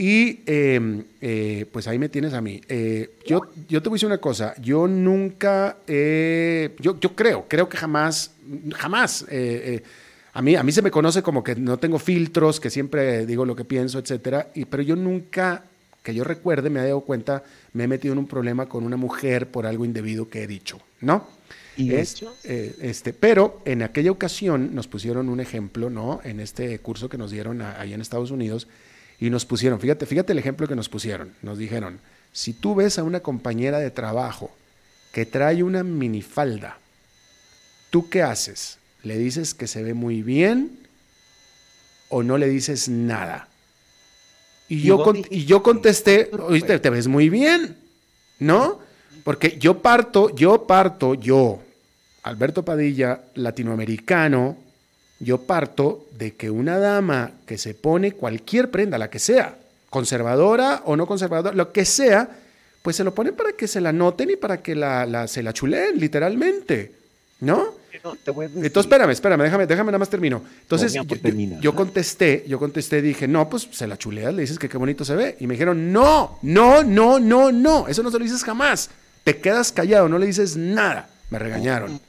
[0.00, 2.58] Y em, eh, pues ahí me tienes a mí.
[2.70, 7.68] Eh, yo, yo te voy a decir una cosa, yo nunca, yo, yo creo, creo
[7.68, 8.30] que jamás,
[8.76, 9.82] jamás, eh,
[10.32, 13.44] a, mí, a mí se me conoce como que no tengo filtros, que siempre digo
[13.44, 15.64] lo que pienso, etcétera, y, pero yo nunca,
[16.02, 17.44] que yo recuerde, me he dado cuenta,
[17.74, 20.80] me he metido en un problema con una mujer por algo indebido que he dicho,
[21.02, 21.28] ¿no?
[21.76, 26.20] Eh, este, pero en aquella ocasión nos pusieron un ejemplo, ¿no?
[26.24, 28.66] En este curso que nos dieron ahí en Estados Unidos
[29.20, 31.34] y nos pusieron, fíjate, fíjate el ejemplo que nos pusieron.
[31.42, 32.00] Nos dijeron,
[32.32, 34.50] si tú ves a una compañera de trabajo
[35.12, 36.78] que trae una minifalda,
[37.90, 38.78] ¿tú qué haces?
[39.02, 40.78] ¿Le dices que se ve muy bien
[42.08, 43.48] o no le dices nada?
[44.68, 47.76] Y, yo, y yo contesté, oíste, te ves muy bien,
[48.38, 48.78] ¿no?
[49.24, 51.60] Porque yo parto, yo parto, yo,
[52.22, 54.56] Alberto Padilla, latinoamericano,
[55.20, 59.56] yo parto de que una dama que se pone cualquier prenda, la que sea,
[59.90, 62.28] conservadora o no conservadora, lo que sea,
[62.82, 65.52] pues se lo pone para que se la noten y para que la, se la
[65.52, 66.92] chuleen, literalmente,
[67.40, 67.78] ¿no?
[68.02, 70.42] Entonces, espérame, espérame, déjame, déjame nada más termino.
[70.62, 70.94] Entonces,
[71.60, 75.04] yo, contesté, yo contesté, dije, no, pues se la chuleas, le dices que qué bonito
[75.04, 75.36] se ve.
[75.38, 78.88] Y me dijeron, no, no, no, no, no, eso no se lo dices jamás.
[79.24, 81.10] Te quedas callado, no le dices nada.
[81.28, 82.00] Me regañaron.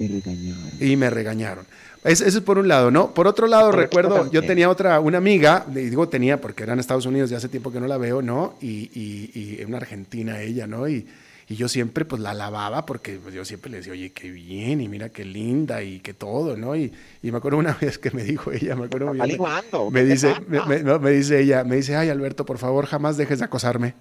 [0.00, 0.70] Te regañaron.
[0.80, 1.66] Y me regañaron.
[2.04, 3.12] Eso es por un lado, ¿no?
[3.12, 7.04] Por otro lado, recuerdo, yo tenía otra, una amiga, digo tenía porque era en Estados
[7.04, 8.54] Unidos, ya hace tiempo que no la veo, ¿no?
[8.62, 10.88] Y, y, y una argentina ella, ¿no?
[10.88, 11.06] Y,
[11.46, 14.80] y yo siempre pues la alababa porque pues, yo siempre le decía, oye, qué bien,
[14.80, 16.74] y mira qué linda, y qué todo, ¿no?
[16.74, 16.90] Y,
[17.22, 20.34] y me acuerdo una vez que me dijo ella, me acuerdo bien, me, me dice,
[20.48, 23.92] me, me, dice ella, me dice, ay Alberto, por favor, jamás dejes de acosarme.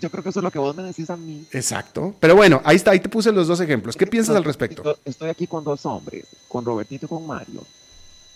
[0.00, 1.44] Yo creo que eso es lo que vos me decís a mí.
[1.52, 2.14] Exacto.
[2.20, 3.96] Pero bueno, ahí está, ahí te puse los dos ejemplos.
[3.96, 4.98] ¿Qué piensas al respecto?
[5.04, 7.64] Estoy aquí con dos hombres, con Robertito y con Mario.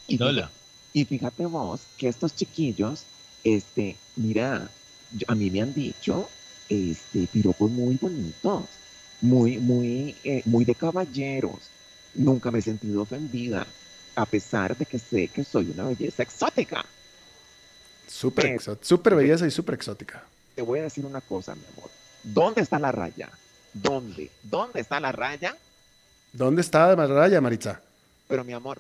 [0.07, 0.51] Y Hola.
[0.93, 3.05] Y fíjate vos que estos chiquillos,
[3.45, 4.71] este, mira,
[5.27, 6.29] a mí me han dicho,
[6.69, 8.65] este, piropos muy bonitos,
[9.21, 11.71] muy, muy, eh, muy de caballeros.
[12.15, 13.67] Nunca me he sentido ofendida,
[14.17, 16.85] a pesar de que sé que soy una belleza exótica.
[18.09, 20.23] Súper super belleza y súper exótica.
[20.55, 21.91] Te voy a decir una cosa, mi amor.
[22.25, 23.31] ¿Dónde está la raya?
[23.73, 24.31] ¿Dónde?
[24.43, 25.57] ¿Dónde está la raya?
[26.33, 27.81] ¿Dónde está la raya, Maritza?
[28.27, 28.79] Pero mi amor,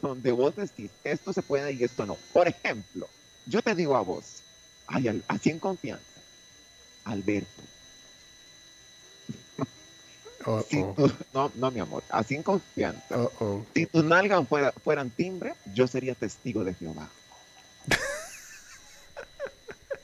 [0.00, 2.16] donde vos decís, esto se puede y esto no.
[2.32, 3.08] Por ejemplo,
[3.46, 4.42] yo te digo a vos,
[4.86, 6.04] ay, así en confianza,
[7.04, 7.62] Alberto.
[10.46, 11.10] Oh, oh.
[11.32, 13.16] no, no, mi amor, así en confianza.
[13.40, 14.46] Oh, si tus nalgas
[14.82, 17.08] fueran timbre, yo sería testigo de Jehová.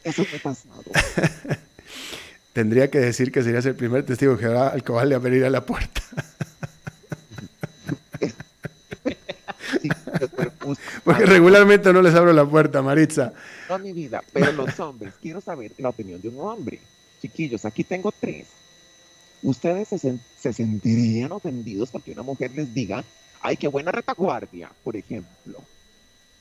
[0.04, 0.82] Eso ha pasado.
[2.52, 5.50] Tendría que decir que serías el primer testigo que va al cobarde a abrir a
[5.50, 6.02] la puerta.
[11.04, 13.32] Porque regularmente no les abro la puerta, Maritza.
[13.68, 16.80] No, mi vida, pero los hombres, quiero saber la opinión de un hombre.
[17.20, 18.46] Chiquillos, aquí tengo tres.
[19.42, 23.02] ¿Ustedes se, se sentirían ofendidos porque una mujer les diga,
[23.40, 25.62] ay, qué buena retaguardia, por ejemplo?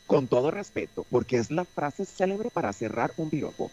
[0.10, 3.70] Con todo respeto, porque es la frase célebre para cerrar un piropo.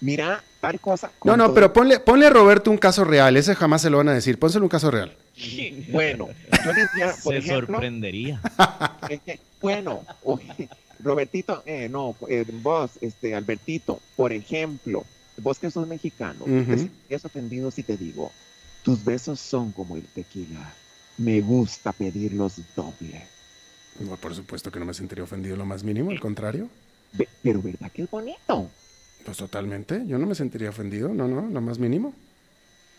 [0.00, 1.10] Mira, tal cosa.
[1.24, 4.08] No, no, pero ponle, ponle a Roberto un caso real, ese jamás se lo van
[4.08, 5.14] a decir, pónselo un caso real.
[5.90, 6.28] Bueno,
[6.64, 8.40] yo decía, por se sorprendería.
[9.60, 10.04] bueno,
[11.00, 15.04] Robertito, eh, no, eh, vos, este, Albertito, por ejemplo,
[15.38, 16.44] vos que sos mexicano,
[17.08, 18.30] te ofendido si te digo,
[18.84, 20.72] tus besos son como el tequila,
[21.18, 23.26] me gusta pedirlos doble
[24.20, 26.68] por supuesto que no me sentiría ofendido lo más mínimo, al contrario.
[27.42, 28.70] Pero ¿verdad que es bonito?
[29.24, 32.14] Pues totalmente, yo no me sentiría ofendido, no, no, lo más mínimo.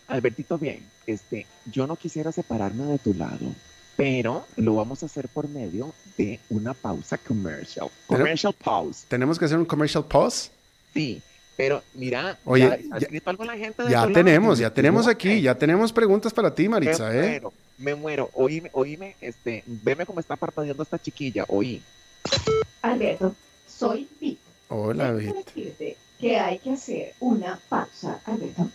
[0.07, 3.55] Albertito, bien, este, yo no quisiera separarme de tu lado,
[3.95, 7.87] pero lo vamos a hacer por medio de una pausa comercial.
[8.07, 9.05] Commercial pause.
[9.07, 10.51] ¿Tenemos que hacer un commercial pause?
[10.93, 11.21] Sí,
[11.55, 15.55] pero mira, Oye, ya, escrito algo la gente de Ya tenemos, ya tenemos aquí, ya
[15.55, 17.41] tenemos preguntas para ti, Maritza, ¿eh?
[17.81, 18.29] Me muero.
[18.33, 21.81] Oíme, oíme, este, veme cómo está parpadeando esta chiquilla, oí.
[22.81, 23.35] Alberto,
[23.67, 24.41] soy Vito.
[24.69, 25.33] Hola, Vito.
[25.33, 28.69] decirte que hay que hacer una pausa, Alberto.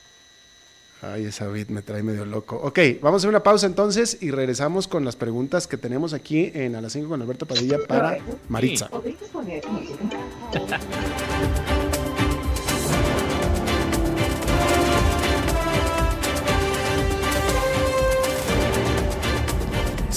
[1.03, 2.57] Ay, esa beat me trae medio loco.
[2.57, 6.51] Ok, vamos a hacer una pausa entonces y regresamos con las preguntas que tenemos aquí
[6.55, 8.89] en A las 5 con Alberto Padilla para Maritza.
[8.89, 9.21] ¿Podrías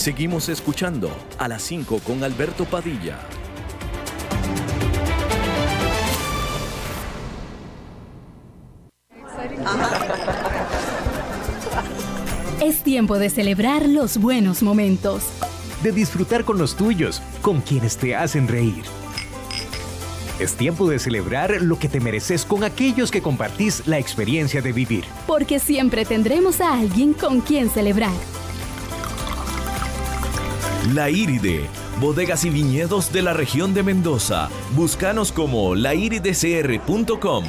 [0.09, 3.19] Seguimos escuchando a las 5 con Alberto Padilla.
[12.59, 15.25] Es tiempo de celebrar los buenos momentos.
[15.83, 18.85] de disfrutar con los tuyos, con quienes te hacen reír.
[20.39, 24.73] Es tiempo de celebrar lo que te mereces con aquellos que compartís la experiencia de
[24.73, 25.03] vivir.
[25.27, 28.38] Porque siempre tendremos a alguien con quien celebrar.
[30.87, 31.67] La Iride,
[31.99, 34.49] bodegas y viñedos de la región de Mendoza.
[34.75, 37.43] Búscanos como lairidecr.com.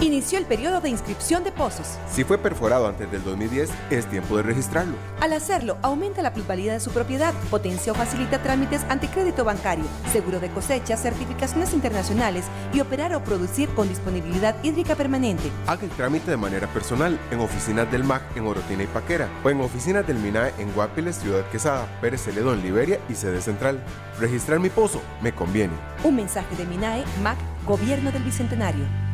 [0.00, 1.96] Inició el periodo de inscripción de pozos.
[2.10, 4.94] Si fue perforado antes del 2010, es tiempo de registrarlo.
[5.20, 9.86] Al hacerlo, aumenta la plusvalía de su propiedad, potencia o facilita trámites ante crédito bancario,
[10.12, 12.44] seguro de cosecha, certificaciones internacionales
[12.74, 15.50] y operar o producir con disponibilidad hídrica permanente.
[15.66, 19.48] Haga el trámite de manera personal en oficinas del MAC en Orotina y Paquera o
[19.48, 23.82] en oficinas del MINAE en Guapiles, Ciudad Quesada, Pérez Celedón, Liberia y sede central.
[24.20, 25.72] Registrar mi pozo me conviene.
[26.04, 29.05] Un mensaje de MINAE, MAC, Gobierno del Bicentenario.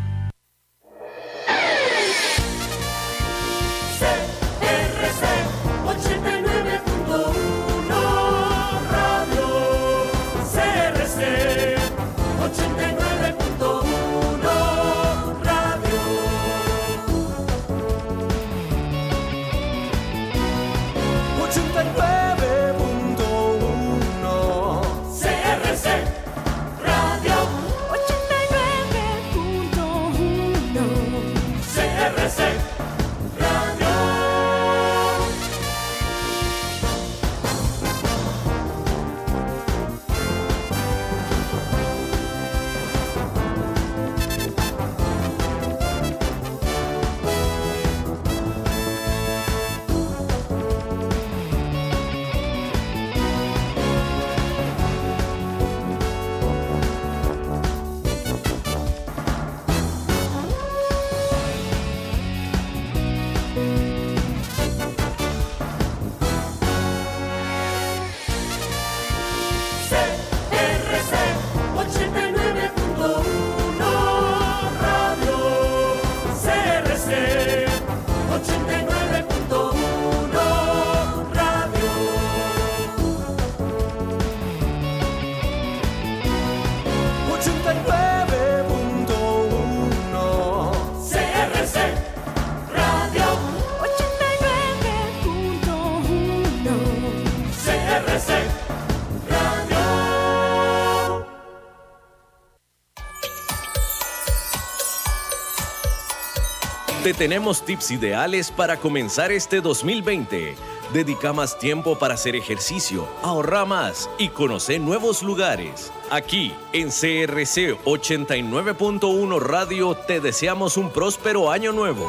[107.02, 110.54] Te tenemos tips ideales para comenzar este 2020.
[110.92, 115.92] Dedica más tiempo para hacer ejercicio, ahorra más y conocer nuevos lugares.
[116.10, 122.08] Aquí, en CRC 89.1 Radio, te deseamos un próspero año nuevo.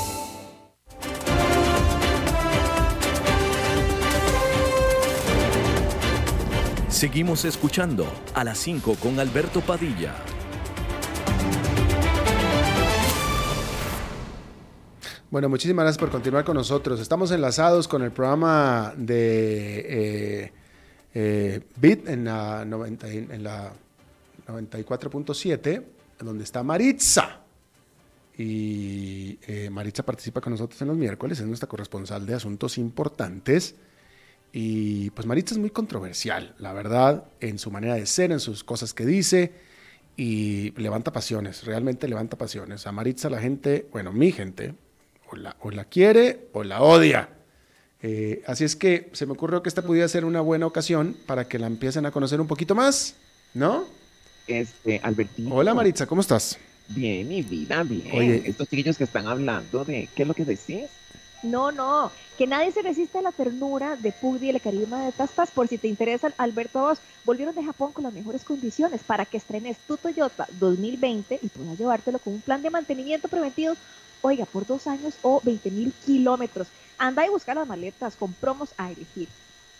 [7.01, 10.13] Seguimos escuchando a las 5 con Alberto Padilla.
[15.31, 16.99] Bueno, muchísimas gracias por continuar con nosotros.
[16.99, 19.79] Estamos enlazados con el programa de
[20.43, 20.53] eh,
[21.15, 23.73] eh, Bit en la, 90 y- en la
[24.47, 25.83] 94.7,
[26.19, 27.39] donde está Maritza.
[28.37, 33.73] Y eh, Maritza participa con nosotros en los miércoles, es nuestra corresponsal de asuntos importantes.
[34.53, 38.63] Y pues Maritza es muy controversial, la verdad, en su manera de ser, en sus
[38.63, 39.53] cosas que dice.
[40.17, 42.85] Y levanta pasiones, realmente levanta pasiones.
[42.85, 44.75] A Maritza la gente, bueno, mi gente,
[45.29, 47.29] o la, o la quiere o la odia.
[48.01, 51.47] Eh, así es que se me ocurrió que esta pudiera ser una buena ocasión para
[51.47, 53.15] que la empiecen a conocer un poquito más,
[53.53, 53.85] ¿no?
[54.47, 55.53] Este, Albertito.
[55.53, 56.57] Hola Maritza, ¿cómo estás?
[56.89, 58.09] Bien, mi vida, bien.
[58.11, 58.43] Oye.
[58.45, 60.89] Estos chiquillos que están hablando de, ¿qué es lo que decís?
[61.43, 65.11] No, no, que nadie se resiste a la ternura de Pugdi y el carisma de
[65.11, 65.51] Tastas.
[65.51, 69.37] Por si te interesa, Alberto Vos volvieron de Japón con las mejores condiciones para que
[69.37, 73.75] estrenes tu Toyota 2020 y puedas llevártelo con un plan de mantenimiento preventivo,
[74.21, 76.67] oiga, por dos años o 20 mil kilómetros.
[76.97, 79.27] Anda y busca las maletas con promos a elegir.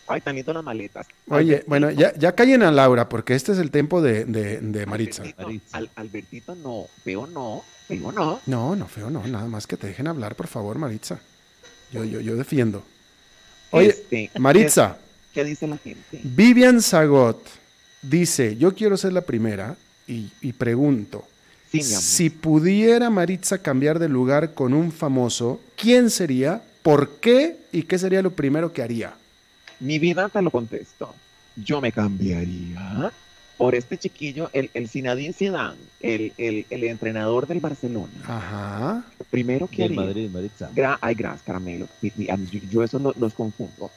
[0.07, 1.07] Ay, tan lindo las maletas.
[1.29, 4.85] Oye, bueno, ya, ya callen a Laura porque este es el tiempo de, de, de
[4.85, 5.21] Maritza.
[5.23, 8.39] Albertito, Al- Albertito, no, feo no, feo no.
[8.45, 11.19] No, no, feo, no, nada más que te dejen hablar, por favor, Maritza.
[11.91, 12.83] Yo, yo, yo defiendo.
[13.71, 14.97] Oye, Este, Maritza,
[15.33, 16.19] ¿Qué dice la gente?
[16.23, 17.41] Vivian Zagot
[18.01, 19.75] dice, yo quiero ser la primera
[20.07, 21.25] y, y pregunto,
[21.71, 26.61] Sí, si pudiera Maritza cambiar de lugar con un famoso, ¿quién sería?
[26.83, 27.55] ¿Por qué?
[27.71, 29.13] ¿Y qué sería lo primero que haría?
[29.79, 31.15] Mi vida te lo contesto.
[31.55, 33.11] Yo me cambiaría
[33.61, 38.11] por este chiquillo, el, el Zinedine Zidane, el, el, el entrenador del Barcelona.
[38.25, 39.03] Ajá.
[39.29, 40.01] Primero que haría.
[40.01, 40.71] Madrid, Maritza.
[40.75, 41.87] Gra- ay, gracias, caramelo.
[42.01, 43.91] Y- y, am, Yo, yo eso lo- los confundo.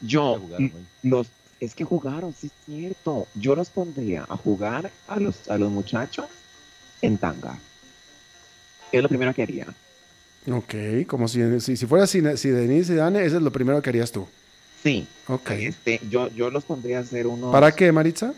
[0.00, 0.72] Yo, jugaron
[1.02, 1.26] los,
[1.60, 3.26] es que jugaron, sí es cierto.
[3.34, 6.26] Yo los pondría a jugar a los, a los muchachos
[7.02, 7.58] en tanga.
[8.92, 9.66] Es lo primero que haría.
[10.50, 10.74] Ok,
[11.06, 14.10] como si, si, si fuera si, si Denise Zidane, eso es lo primero que harías
[14.10, 14.26] tú.
[14.82, 15.06] Sí.
[15.28, 15.50] Ok.
[15.50, 17.52] Este, yo, yo los pondría a hacer unos.
[17.52, 18.32] ¿Para qué, Maritza?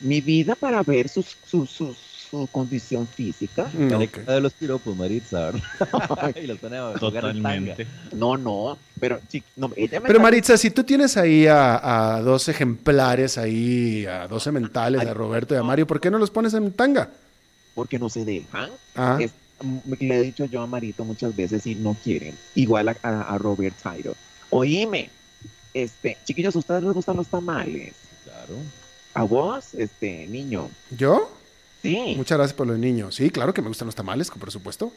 [0.00, 3.70] Mi vida para ver sus, su, su, su condición física.
[3.72, 4.00] Mm, La ok.
[4.00, 5.52] década de los piropos, Maritza,
[6.42, 7.76] y los pone a jugar en tanga.
[8.12, 9.20] No, no, pero
[9.56, 14.26] no, ella me Pero Maritza, si tú tienes ahí a, a dos ejemplares, ahí a
[14.28, 17.10] dos sementales, a Roberto y a Mario, ¿por qué no los pones en tanga?
[17.74, 18.70] porque no se dejan.
[18.94, 22.36] Ah, Es- m- le he dicho yo a Marito muchas veces y no quieren.
[22.54, 24.14] Igual a, a- a Robert Tyro.
[24.50, 25.10] Oíme,
[25.72, 27.94] este, chiquillos, ¿a ustedes les gustan los tamales?
[28.22, 28.54] Claro.
[29.14, 30.70] ¿A vos, este, niño?
[30.90, 31.30] ¿yo?
[31.82, 32.14] Sí.
[32.16, 33.12] Muchas gracias por lo de niño.
[33.12, 34.92] Sí, claro que me gustan los tamales, por supuesto.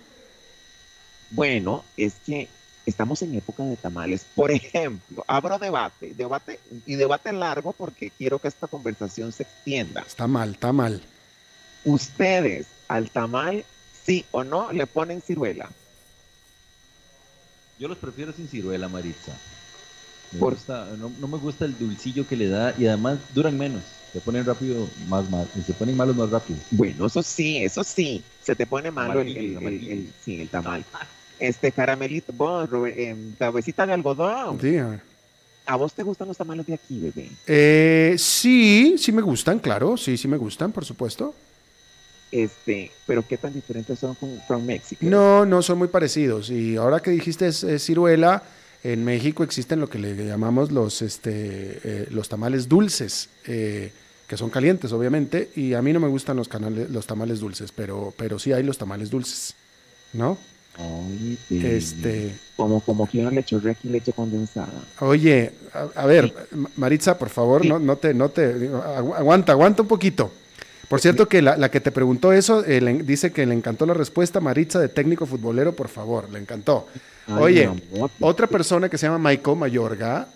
[1.30, 2.47] Bueno, es que
[2.86, 4.26] estamos en época de tamales.
[4.34, 10.01] Por ejemplo, abro debate, debate y debate largo porque quiero que esta conversación se extienda.
[10.01, 11.01] Está mal, está mal.
[11.84, 13.65] Ustedes al tamal,
[14.05, 15.70] sí o no, le ponen ciruela.
[17.78, 19.34] Yo los prefiero sin ciruela, Maritza.
[20.32, 23.57] Me Por- gusta- no, no me gusta el dulcillo que le da y además duran
[23.57, 23.84] menos.
[24.18, 26.57] Se ponen rápido, más mal, se ponen malos más rápido.
[26.72, 28.24] Bueno, eso sí, eso sí.
[28.41, 29.91] Se te pone malo el, el- el- amarillo.
[29.91, 30.84] el- sí, el tamal.
[31.38, 32.68] Este caramelito, vos,
[33.38, 34.57] cabecita de algodón.
[34.57, 35.01] Dígame.
[35.68, 37.30] ¿A vos te gustan los tamales de aquí, bebé?
[37.45, 39.95] Eh, sí, sí me gustan, claro.
[39.97, 41.36] Sí, sí me gustan, por supuesto.
[42.32, 45.05] Este, pero ¿qué tan diferentes son con from México?
[45.05, 46.49] No, no son muy parecidos.
[46.49, 48.41] Y ahora que dijiste es, es ciruela,
[48.84, 51.32] en México existen lo que le llamamos los, este,
[51.84, 53.91] eh, los tamales dulces, eh,
[54.28, 55.49] que son calientes, obviamente.
[55.55, 58.63] Y a mí no me gustan los, canales, los tamales dulces, pero, pero sí hay
[58.63, 59.55] los tamales dulces,
[60.13, 60.38] ¿no?
[60.78, 61.65] Ay, sí.
[61.65, 64.69] Este, Como, como quiero leche aquí, leche condensada.
[64.99, 69.53] oye, a, a ver, Ma- Maritza, por favor, no, no te, no te, agu- aguanta,
[69.53, 70.32] aguanta un poquito.
[70.88, 73.86] Por cierto, que la, la que te preguntó eso eh, le- dice que le encantó
[73.88, 76.88] la respuesta, Maritza, de técnico futbolero, por favor, le encantó.
[77.25, 77.69] Ay, Oye,
[78.19, 80.28] otra persona que se llama Michael Mayorga,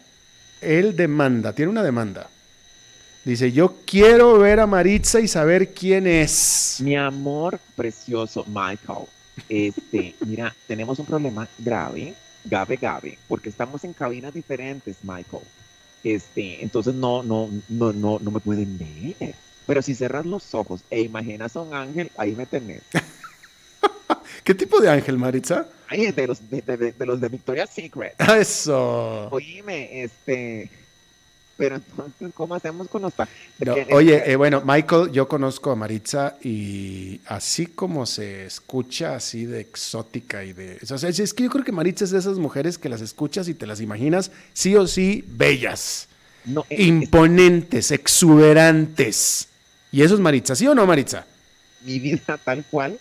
[0.60, 2.28] él demanda, tiene una demanda.
[3.24, 6.78] Dice, yo quiero ver a Maritza y saber quién es.
[6.80, 9.06] Mi amor precioso, Michael.
[9.48, 15.44] Este, mira, tenemos un problema grave, grave, grave, porque estamos en cabinas diferentes, Michael.
[16.04, 19.36] Este, entonces no, no, no, no, no me pueden ver.
[19.68, 22.82] Pero si cerras los ojos e imaginas a un ángel, ahí me tenés.
[24.44, 25.68] ¿Qué tipo de ángel, Maritza?
[25.88, 28.20] Ay, de los de, de- de los de Victoria's Secret.
[28.36, 29.28] Eso.
[29.30, 30.70] Oíme, este,
[31.62, 35.70] pero entonces, ¿cómo hacemos con los pa- No, porque- oye, eh, bueno, Michael, yo conozco
[35.70, 40.80] a Maritza y así como se escucha así de exótica y de...
[40.92, 43.48] O sea, es que yo creo que Maritza es de esas mujeres que las escuchas
[43.48, 46.08] y te las imaginas sí o sí bellas,
[46.46, 49.48] no, eh, imponentes, exuberantes.
[49.92, 51.26] Y eso es Maritza, ¿sí o no, Maritza?
[51.84, 53.00] mi vida tal cual,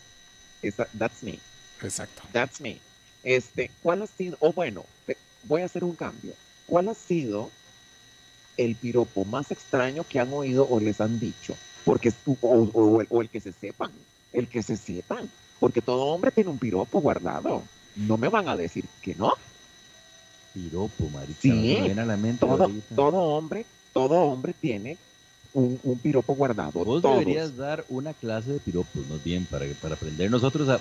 [0.63, 1.39] esa, that's me.
[1.83, 2.23] Exacto.
[2.33, 2.79] That's me.
[3.25, 4.37] Este, ¿cuál ha sido?
[4.41, 6.33] O bueno, te- voy a hacer un cambio.
[6.67, 7.51] ¿Cuál ha sido
[8.57, 11.57] el piropo más extraño que han oído o les han dicho?
[11.85, 13.91] Porque es- o, o- o el que se sepan,
[14.33, 17.65] el que se sepan, porque todo hombre tiene un piropo guardado.
[17.97, 19.33] No me van a decir que no.
[20.53, 21.41] Piropo, Maritza.
[21.43, 22.47] Sí, no me viene a la mente
[22.95, 24.99] Todo, hombre, todo hombre tiene
[25.53, 26.85] un, un piropo guardado.
[26.85, 27.19] Vos todos.
[27.19, 30.81] deberías dar una clase de piropos, más bien, para, para aprender nosotros a...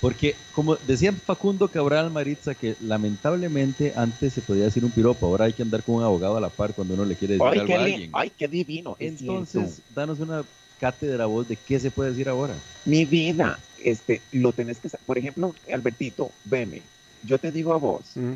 [0.00, 5.44] Porque, como decía Facundo Cabral Maritza, que lamentablemente antes se podía decir un piropo, ahora
[5.44, 7.58] hay que andar con un abogado a la par cuando uno le quiere decir Ay,
[7.58, 8.10] algo a alguien.
[8.14, 8.96] ay, qué divino.
[8.98, 10.42] es Entonces, danos una
[10.80, 12.54] cátedra vos de qué se puede decir ahora.
[12.86, 15.04] Mi vida, este, lo tenés que saber.
[15.04, 16.80] Por ejemplo, Albertito, veme,
[17.22, 18.32] yo te digo a vos, Mm.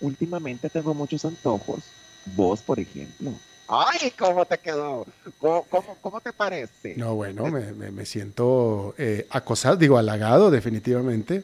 [0.00, 1.80] últimamente tengo muchos antojos.
[2.36, 3.32] Vos, por ejemplo.
[3.68, 5.06] ¡Ay, cómo te quedó!
[5.38, 6.94] ¿Cómo, cómo, cómo te parece?
[6.96, 11.42] No, bueno, me, me- me siento eh, acosado, digo, halagado, definitivamente.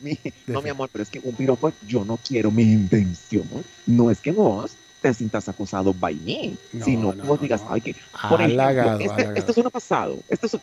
[0.00, 3.48] Mi- no, mi amor, pero es que un piropo yo no quiero mi intención.
[3.86, 7.62] No es que vos te sientas acosado by me, No, sino no, que vos digas,
[7.62, 7.72] no.
[7.72, 7.96] ay, que.
[8.28, 10.18] Por ejemplo, Halagado, este, este es uno pasado.
[10.28, 10.56] Este es,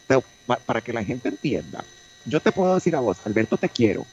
[0.65, 1.83] para que la gente entienda.
[2.25, 4.05] Yo te puedo decir a vos, Alberto, te quiero.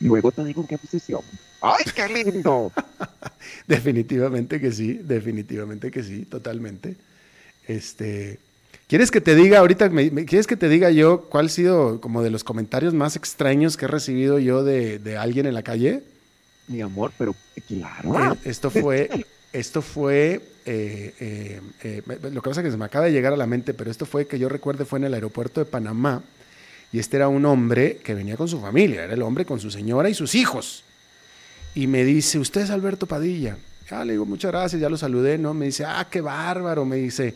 [0.00, 1.20] Luego te digo en qué posición.
[1.60, 2.72] ¡Ay, qué lindo!
[3.66, 6.96] Definitivamente que sí, definitivamente que sí, totalmente.
[7.66, 8.38] Este,
[8.86, 12.00] ¿quieres que te diga ahorita, me- me- quieres que te diga yo cuál ha sido
[12.00, 15.62] como de los comentarios más extraños que he recibido yo de, de alguien en la
[15.62, 16.02] calle?
[16.68, 17.34] Mi amor, pero
[17.66, 18.32] claro.
[18.34, 22.84] Eh, esto fue, esto fue, eh, eh, eh, lo que pasa es que se me
[22.84, 25.14] acaba de llegar a la mente, pero esto fue que yo recuerde fue en el
[25.14, 26.22] aeropuerto de Panamá
[26.92, 29.70] y este era un hombre que venía con su familia, era el hombre con su
[29.70, 30.84] señora y sus hijos.
[31.74, 33.56] Y me dice, ¿usted es Alberto Padilla?
[33.90, 35.54] Ah, le digo, muchas gracias, ya lo saludé, ¿no?
[35.54, 37.34] Me dice, ah, qué bárbaro, me dice,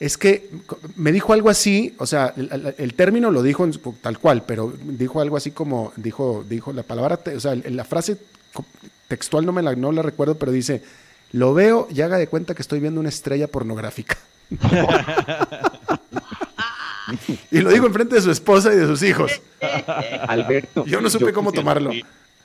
[0.00, 0.50] es que
[0.96, 3.68] me dijo algo así, o sea, el, término lo dijo
[4.00, 8.16] tal cual, pero dijo algo así como, dijo, dijo la palabra, o sea, la frase
[9.06, 10.82] textual no me la, no la recuerdo, pero dice,
[11.30, 14.18] lo veo y haga de cuenta que estoy viendo una estrella pornográfica.
[17.50, 19.40] y lo dijo enfrente de su esposa y de sus hijos.
[20.28, 20.84] Alberto.
[20.86, 21.90] Yo no supe cómo tomarlo.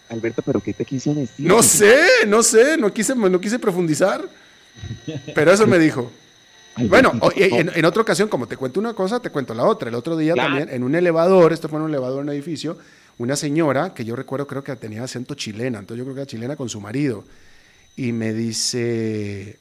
[0.10, 1.46] Alberto, ¿pero qué te quiso decir?
[1.46, 1.98] No sé,
[2.28, 4.22] no sé, no quise, no quise profundizar.
[5.36, 6.12] Pero eso me dijo.
[6.78, 9.90] Bueno, en, en otra ocasión, como te cuento una cosa, te cuento la otra.
[9.90, 10.50] El otro día Claro.
[10.50, 12.78] también, en un elevador, esto fue en un elevador en un edificio,
[13.18, 16.28] una señora, que yo recuerdo creo que tenía acento chilena, entonces yo creo que era
[16.28, 17.24] chilena con su marido,
[17.96, 19.58] y me dice,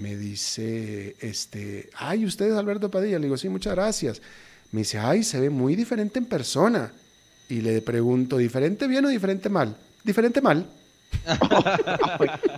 [0.00, 3.18] me dice, este, ay, ¿usted es Alberto Padilla?
[3.18, 4.20] Le digo, sí, muchas gracias.
[4.72, 6.92] Me dice, ay, se ve muy diferente en persona.
[7.48, 9.76] Y le pregunto, ¿diferente bien o diferente mal?
[10.02, 10.66] Diferente mal.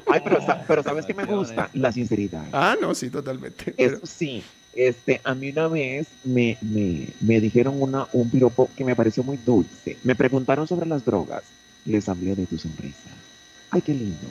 [0.06, 1.68] Ay, pero, pero ¿sabes qué me gusta?
[1.74, 2.46] La sinceridad.
[2.52, 3.74] Ah, no, sí, totalmente.
[3.76, 4.42] Eso sí,
[4.74, 9.22] este, a mí una vez me, me, me dijeron una, un piropo que me pareció
[9.24, 9.98] muy dulce.
[10.04, 11.42] Me preguntaron sobre las drogas.
[11.84, 13.10] Les hablé de tu sonrisa.
[13.70, 14.26] Ay, qué lindo.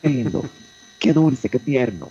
[0.00, 0.44] Qué lindo.
[0.98, 2.08] Qué dulce, qué tierno.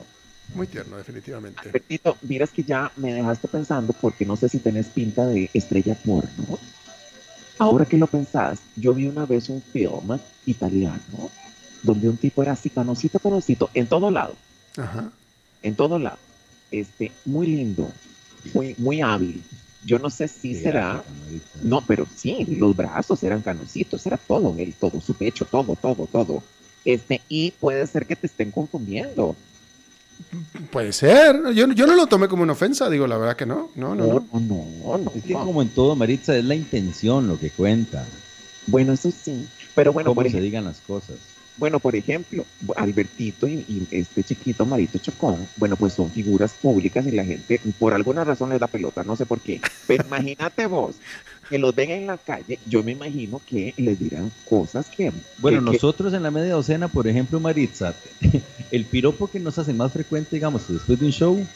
[0.54, 1.70] Muy tierno, definitivamente.
[1.72, 5.96] Bertito, miras que ya me dejaste pensando porque no sé si tenés pinta de estrella
[5.96, 6.60] porno.
[7.58, 11.30] Ahora que lo pensás, yo vi una vez un film italiano
[11.84, 14.36] donde un tipo era así canosito, canosito, en todo lado,
[14.78, 15.12] Ajá.
[15.62, 16.18] en todo lado.
[16.72, 17.92] Este, muy lindo,
[18.54, 19.44] muy, muy hábil.
[19.84, 21.04] Yo no sé si será,
[21.64, 26.08] no, pero sí, los brazos eran canositos, era todo él, todo, su pecho, todo, todo,
[26.08, 26.44] todo.
[26.86, 29.36] Este, y puede ser que te estén confundiendo.
[30.72, 31.54] Puede ser.
[31.54, 33.70] Yo, yo no lo tomé como una ofensa, digo, la verdad que no.
[33.76, 34.40] No, no, no.
[34.40, 35.12] no, no.
[35.16, 38.06] Es que como en todo, Maritza, es la intención lo que cuenta.
[38.68, 39.48] Bueno, eso sí.
[39.76, 41.16] Pero bueno, cómo por se ejemplo, digan las cosas.
[41.58, 42.46] Bueno, por ejemplo,
[42.78, 47.60] Albertito y, y este chiquito Marito Chocón, bueno, pues son figuras públicas y la gente
[47.78, 49.62] por alguna razón les da pelota, no sé por qué.
[49.86, 50.96] Pero imagínate vos,
[51.50, 55.12] que los ven en la calle, yo me imagino que les dirán cosas que...
[55.40, 57.94] Bueno, que- que- nosotros en la media docena, por ejemplo, Maritza,
[58.72, 61.48] el piropo que nos hace más frecuente, digamos, después de un show,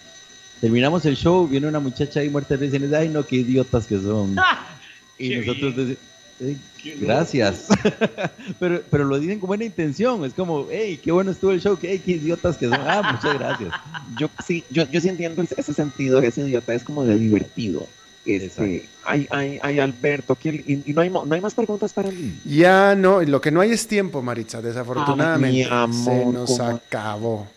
[0.62, 3.26] terminamos el show, viene una muchacha ahí muerta de risa y nos dice, ay no,
[3.26, 4.36] qué idiotas que son.
[5.18, 5.98] y Qué nosotros decimos,
[6.42, 6.58] "Ey,
[7.00, 7.68] gracias.
[8.60, 11.78] pero, pero lo dicen con buena intención, es como, hey, qué bueno estuvo el show,
[11.78, 12.80] que, "Ey, qué idiotas que son.
[12.82, 13.74] Ah, muchas gracias.
[14.18, 17.88] Yo sí, yo, yo sí entiendo ese, ese sentido, ese idiota es como de divertido.
[18.26, 22.10] Este, ay, ay, ay, Alberto, y, y no, hay, mo- no hay más preguntas para
[22.12, 22.34] mí.
[22.44, 25.64] Ya no, lo que no hay es tiempo, Maritza, desafortunadamente.
[25.64, 26.70] Ay, amor, se nos ¿cómo?
[26.76, 27.48] acabó.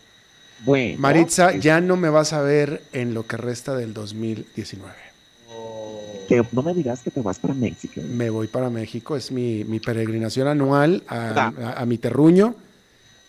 [0.65, 4.93] Bueno, Maritza, ya no me vas a ver en lo que resta del 2019.
[6.27, 8.01] que no me digas que te vas para México.
[8.01, 12.55] Me voy para México, es mi, mi peregrinación anual a, a- a mi terruño.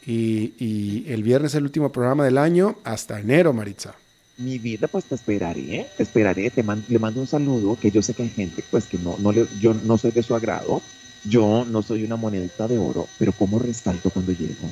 [0.06, 3.94] Y, y el viernes es el último programa del año hasta enero, Maritza.
[4.40, 8.00] Mi vida, pues te esperaré, te esperaré, te man- le mando un saludo, que yo
[8.00, 10.80] sé que hay gente, pues que no, no le, yo no soy de su agrado,
[11.24, 14.70] yo no soy una monedita de oro, pero como resalto cuando llego.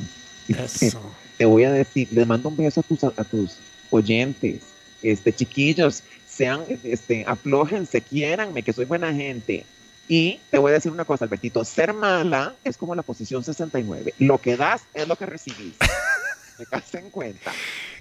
[0.49, 1.15] Eso.
[1.37, 3.59] Te voy a decir, les mando un beso a tus, a tus
[3.91, 4.63] oyentes,
[5.03, 9.67] este, chiquillos, sean, este, aflójense, quiéranme, que soy buena gente.
[10.09, 14.15] Y te voy a decir una cosa, Albertito, ser mala es como la posición 69.
[14.19, 15.77] Lo que das es lo que recibís.
[16.59, 17.53] Me en cuenta.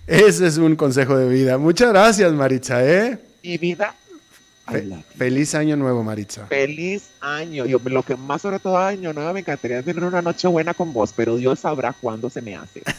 [0.08, 1.58] Ese es un consejo de vida.
[1.58, 3.20] Muchas gracias, Maritza, ¿eh?
[3.42, 3.94] Y vida,
[4.70, 4.88] Fe-
[5.18, 6.46] feliz año nuevo, Maritza.
[6.48, 7.66] feliz año.
[7.66, 10.92] Yo, lo que más sobre todo año nuevo me encantaría tener una noche buena con
[10.94, 12.82] vos, pero Dios sabrá cuándo se me hace.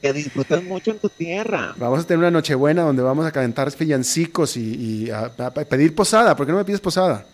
[0.00, 1.74] Que disfrutes mucho en tu tierra.
[1.76, 4.74] Vamos a tener una nochebuena donde vamos a calentar villancicos y,
[5.06, 6.34] y a, a pedir posada.
[6.34, 7.26] ¿Por qué no me pides posada?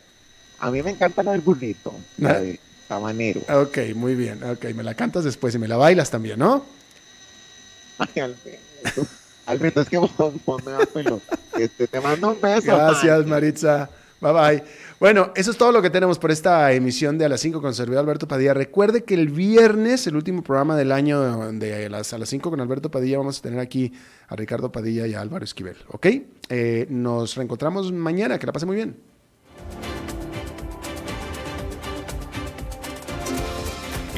[0.58, 2.58] A mí me encanta la del burrito, la de
[2.88, 3.42] habanero.
[3.48, 4.42] Ok, muy bien.
[4.42, 6.64] Ok, me la cantas después y me la bailas también, ¿no?
[7.98, 9.06] Ay, Alberto.
[9.46, 10.10] Alberto, es que vos,
[10.64, 11.20] me das pelo.
[11.58, 12.66] Este, te mando un beso.
[12.66, 13.28] Gracias, man.
[13.28, 13.88] Maritza.
[14.20, 14.64] Bye bye.
[14.98, 17.74] Bueno, eso es todo lo que tenemos por esta emisión de A las 5 con
[17.74, 18.54] servidor Alberto Padilla.
[18.54, 22.60] Recuerde que el viernes, el último programa del año de las, A las 5 con
[22.60, 23.92] Alberto Padilla, vamos a tener aquí
[24.28, 25.76] a Ricardo Padilla y a Álvaro Esquivel.
[25.88, 26.06] ¿Ok?
[26.48, 28.38] Eh, nos reencontramos mañana.
[28.38, 28.96] Que la pase muy bien.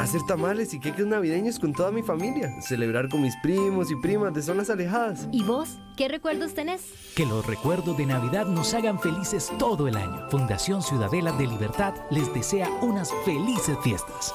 [0.00, 2.60] Hacer tamales y queques navideños con toda mi familia.
[2.60, 5.28] Celebrar con mis primos y primas de zonas alejadas.
[5.30, 5.78] ¿Y vos?
[5.96, 6.92] ¿Qué recuerdos tenés?
[7.14, 10.28] Que los recuerdos de Navidad nos hagan felices todo el año.
[10.30, 14.34] Fundación Ciudadela de Libertad les desea unas felices fiestas.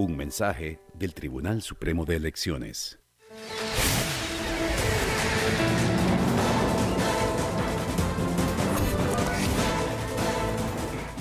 [0.00, 2.98] Un mensaje del Tribunal Supremo de Elecciones.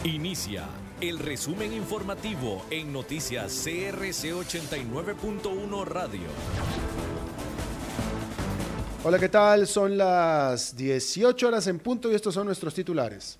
[0.05, 0.63] Inicia
[1.01, 6.30] el resumen informativo en noticias CRC 89.1 Radio.
[9.03, 9.67] Hola, ¿qué tal?
[9.67, 13.39] Son las 18 horas en punto y estos son nuestros titulares.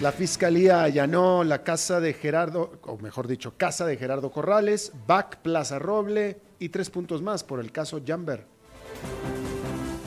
[0.00, 5.38] La fiscalía allanó la casa de Gerardo, o mejor dicho, casa de Gerardo Corrales, BAC
[5.38, 8.44] Plaza Roble y tres puntos más por el caso Jamber.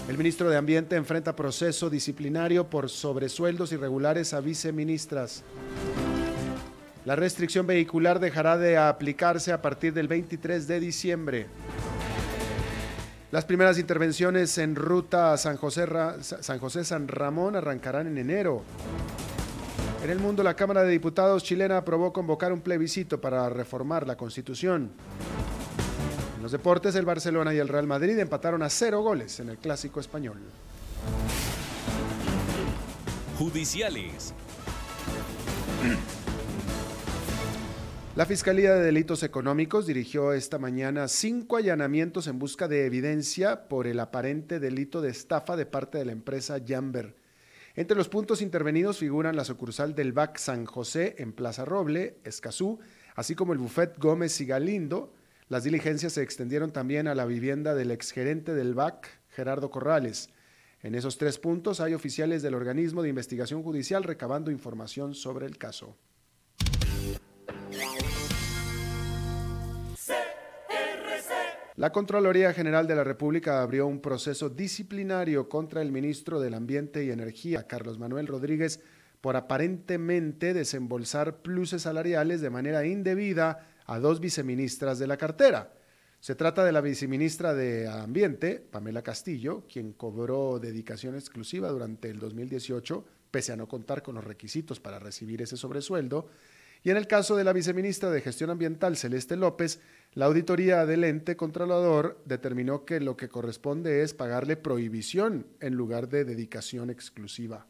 [0.07, 5.43] El ministro de Ambiente enfrenta proceso disciplinario por sobresueldos irregulares a viceministras.
[7.05, 11.47] La restricción vehicular dejará de aplicarse a partir del 23 de diciembre.
[13.31, 15.87] Las primeras intervenciones en ruta San José,
[16.21, 18.63] San José San Ramón arrancarán en enero.
[20.03, 24.15] En el mundo, la Cámara de Diputados chilena aprobó convocar un plebiscito para reformar la
[24.15, 24.91] Constitución.
[26.37, 29.57] En los deportes, el Barcelona y el Real Madrid empataron a cero goles en el
[29.57, 30.37] Clásico Español.
[33.37, 34.33] Judiciales.
[38.15, 43.85] La Fiscalía de Delitos Económicos dirigió esta mañana cinco allanamientos en busca de evidencia por
[43.85, 47.18] el aparente delito de estafa de parte de la empresa Jamber.
[47.79, 52.81] Entre los puntos intervenidos figuran la sucursal del BAC San José en Plaza Roble, Escazú,
[53.15, 55.13] así como el Buffet Gómez y Galindo.
[55.47, 60.29] Las diligencias se extendieron también a la vivienda del exgerente del BAC, Gerardo Corrales.
[60.81, 65.57] En esos tres puntos hay oficiales del organismo de investigación judicial recabando información sobre el
[65.57, 65.95] caso.
[71.79, 77.05] La Contraloría General de la República abrió un proceso disciplinario contra el ministro del Ambiente
[77.05, 78.81] y Energía, Carlos Manuel Rodríguez,
[79.21, 85.71] por aparentemente desembolsar pluses salariales de manera indebida a dos viceministras de la cartera.
[86.19, 92.19] Se trata de la viceministra de Ambiente, Pamela Castillo, quien cobró dedicación exclusiva durante el
[92.19, 96.27] 2018, pese a no contar con los requisitos para recibir ese sobresueldo,
[96.83, 99.81] y en el caso de la viceministra de Gestión Ambiental, Celeste López,
[100.13, 106.09] la auditoría del ente controlador determinó que lo que corresponde es pagarle prohibición en lugar
[106.09, 107.67] de dedicación exclusiva.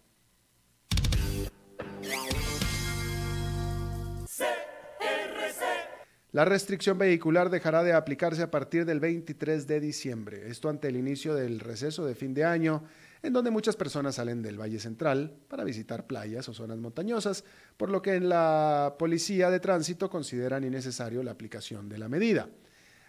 [6.32, 10.48] La restricción vehicular dejará de aplicarse a partir del 23 de diciembre.
[10.48, 12.84] Esto ante el inicio del receso de fin de año,
[13.22, 17.44] en donde muchas personas salen del Valle Central para visitar playas o zonas montañosas,
[17.78, 22.50] por lo que en la Policía de Tránsito consideran innecesario la aplicación de la medida.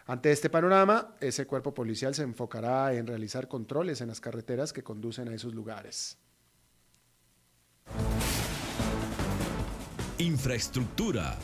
[0.06, 4.82] Ante este panorama, ese cuerpo policial se enfocará en realizar controles en las carreteras que
[4.82, 6.18] conducen a esos lugares.
[10.18, 11.38] Infraestructura.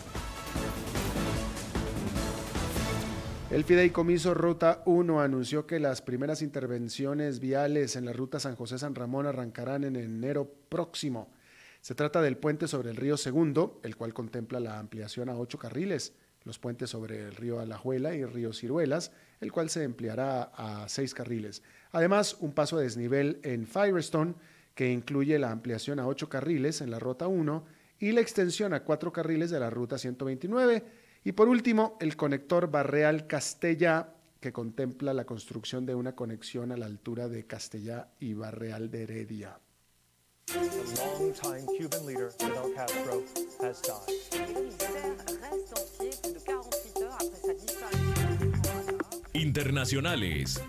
[3.49, 8.97] El Fideicomiso Ruta 1 anunció que las primeras intervenciones viales en la ruta San José-San
[8.97, 11.33] Ramón arrancarán en enero próximo.
[11.81, 15.61] Se trata del puente sobre el río Segundo, el cual contempla la ampliación a ocho
[15.61, 20.51] carriles, los puentes sobre el río Alajuela y el río Ciruelas, el cual se ampliará
[20.57, 21.63] a seis carriles.
[21.93, 24.35] Además, un paso a desnivel en Firestone,
[24.75, 27.65] que incluye la ampliación a ocho carriles en la Ruta 1
[28.01, 31.06] y la extensión a cuatro carriles de la Ruta 129.
[31.27, 36.77] Y por último, el conector Barreal Castella, que contempla la construcción de una conexión a
[36.77, 39.59] la altura de Castellá y Barreal de Heredia.
[49.33, 50.63] Internacionales.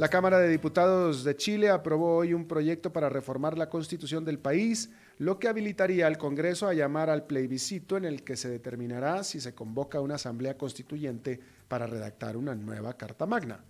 [0.00, 4.38] La Cámara de Diputados de Chile aprobó hoy un proyecto para reformar la constitución del
[4.38, 4.88] país,
[5.18, 9.42] lo que habilitaría al Congreso a llamar al plebiscito en el que se determinará si
[9.42, 11.38] se convoca una asamblea constituyente
[11.68, 13.62] para redactar una nueva Carta Magna.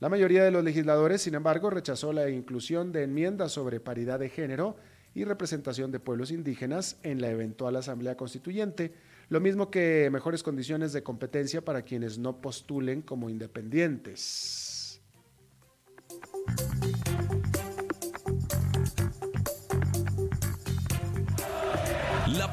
[0.00, 4.28] La mayoría de los legisladores, sin embargo, rechazó la inclusión de enmiendas sobre paridad de
[4.28, 4.76] género
[5.14, 8.92] y representación de pueblos indígenas en la eventual asamblea constituyente,
[9.30, 14.69] lo mismo que mejores condiciones de competencia para quienes no postulen como independientes.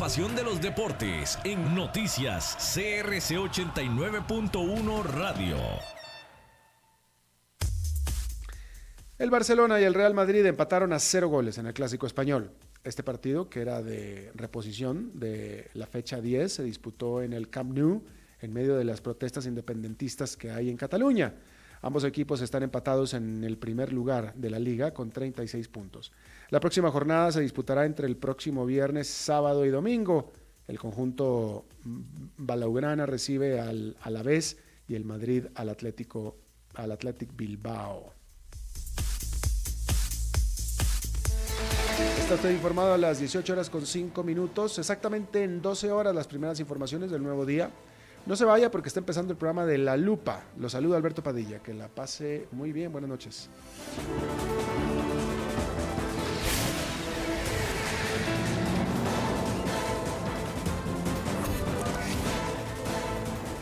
[0.08, 5.58] De los deportes en noticias CRC 89.1 Radio.
[9.20, 12.52] El Barcelona y el Real Madrid empataron a cero goles en el Clásico Español.
[12.86, 17.78] Este partido, que era de reposición de la fecha 10, se disputó en el Camp
[17.78, 18.02] Nou
[18.40, 21.34] en medio de las protestas independentistas que hay en Cataluña.
[21.82, 26.14] Ambos equipos están empatados en el primer lugar de la liga con 36 puntos.
[26.50, 30.32] La próxima jornada se disputará entre el próximo viernes, sábado y domingo.
[30.68, 31.66] El conjunto
[32.38, 36.38] Balaugrana recibe al Alavés y el Madrid al Atlético
[36.76, 38.14] al Athletic Bilbao.
[42.20, 46.28] Está usted informado a las 18 horas con 5 minutos, exactamente en 12 horas las
[46.28, 47.72] primeras informaciones del nuevo día.
[48.26, 50.44] No se vaya porque está empezando el programa de La Lupa.
[50.58, 51.60] Lo saluda Alberto Padilla.
[51.60, 52.92] Que la pase muy bien.
[52.92, 53.50] Buenas noches.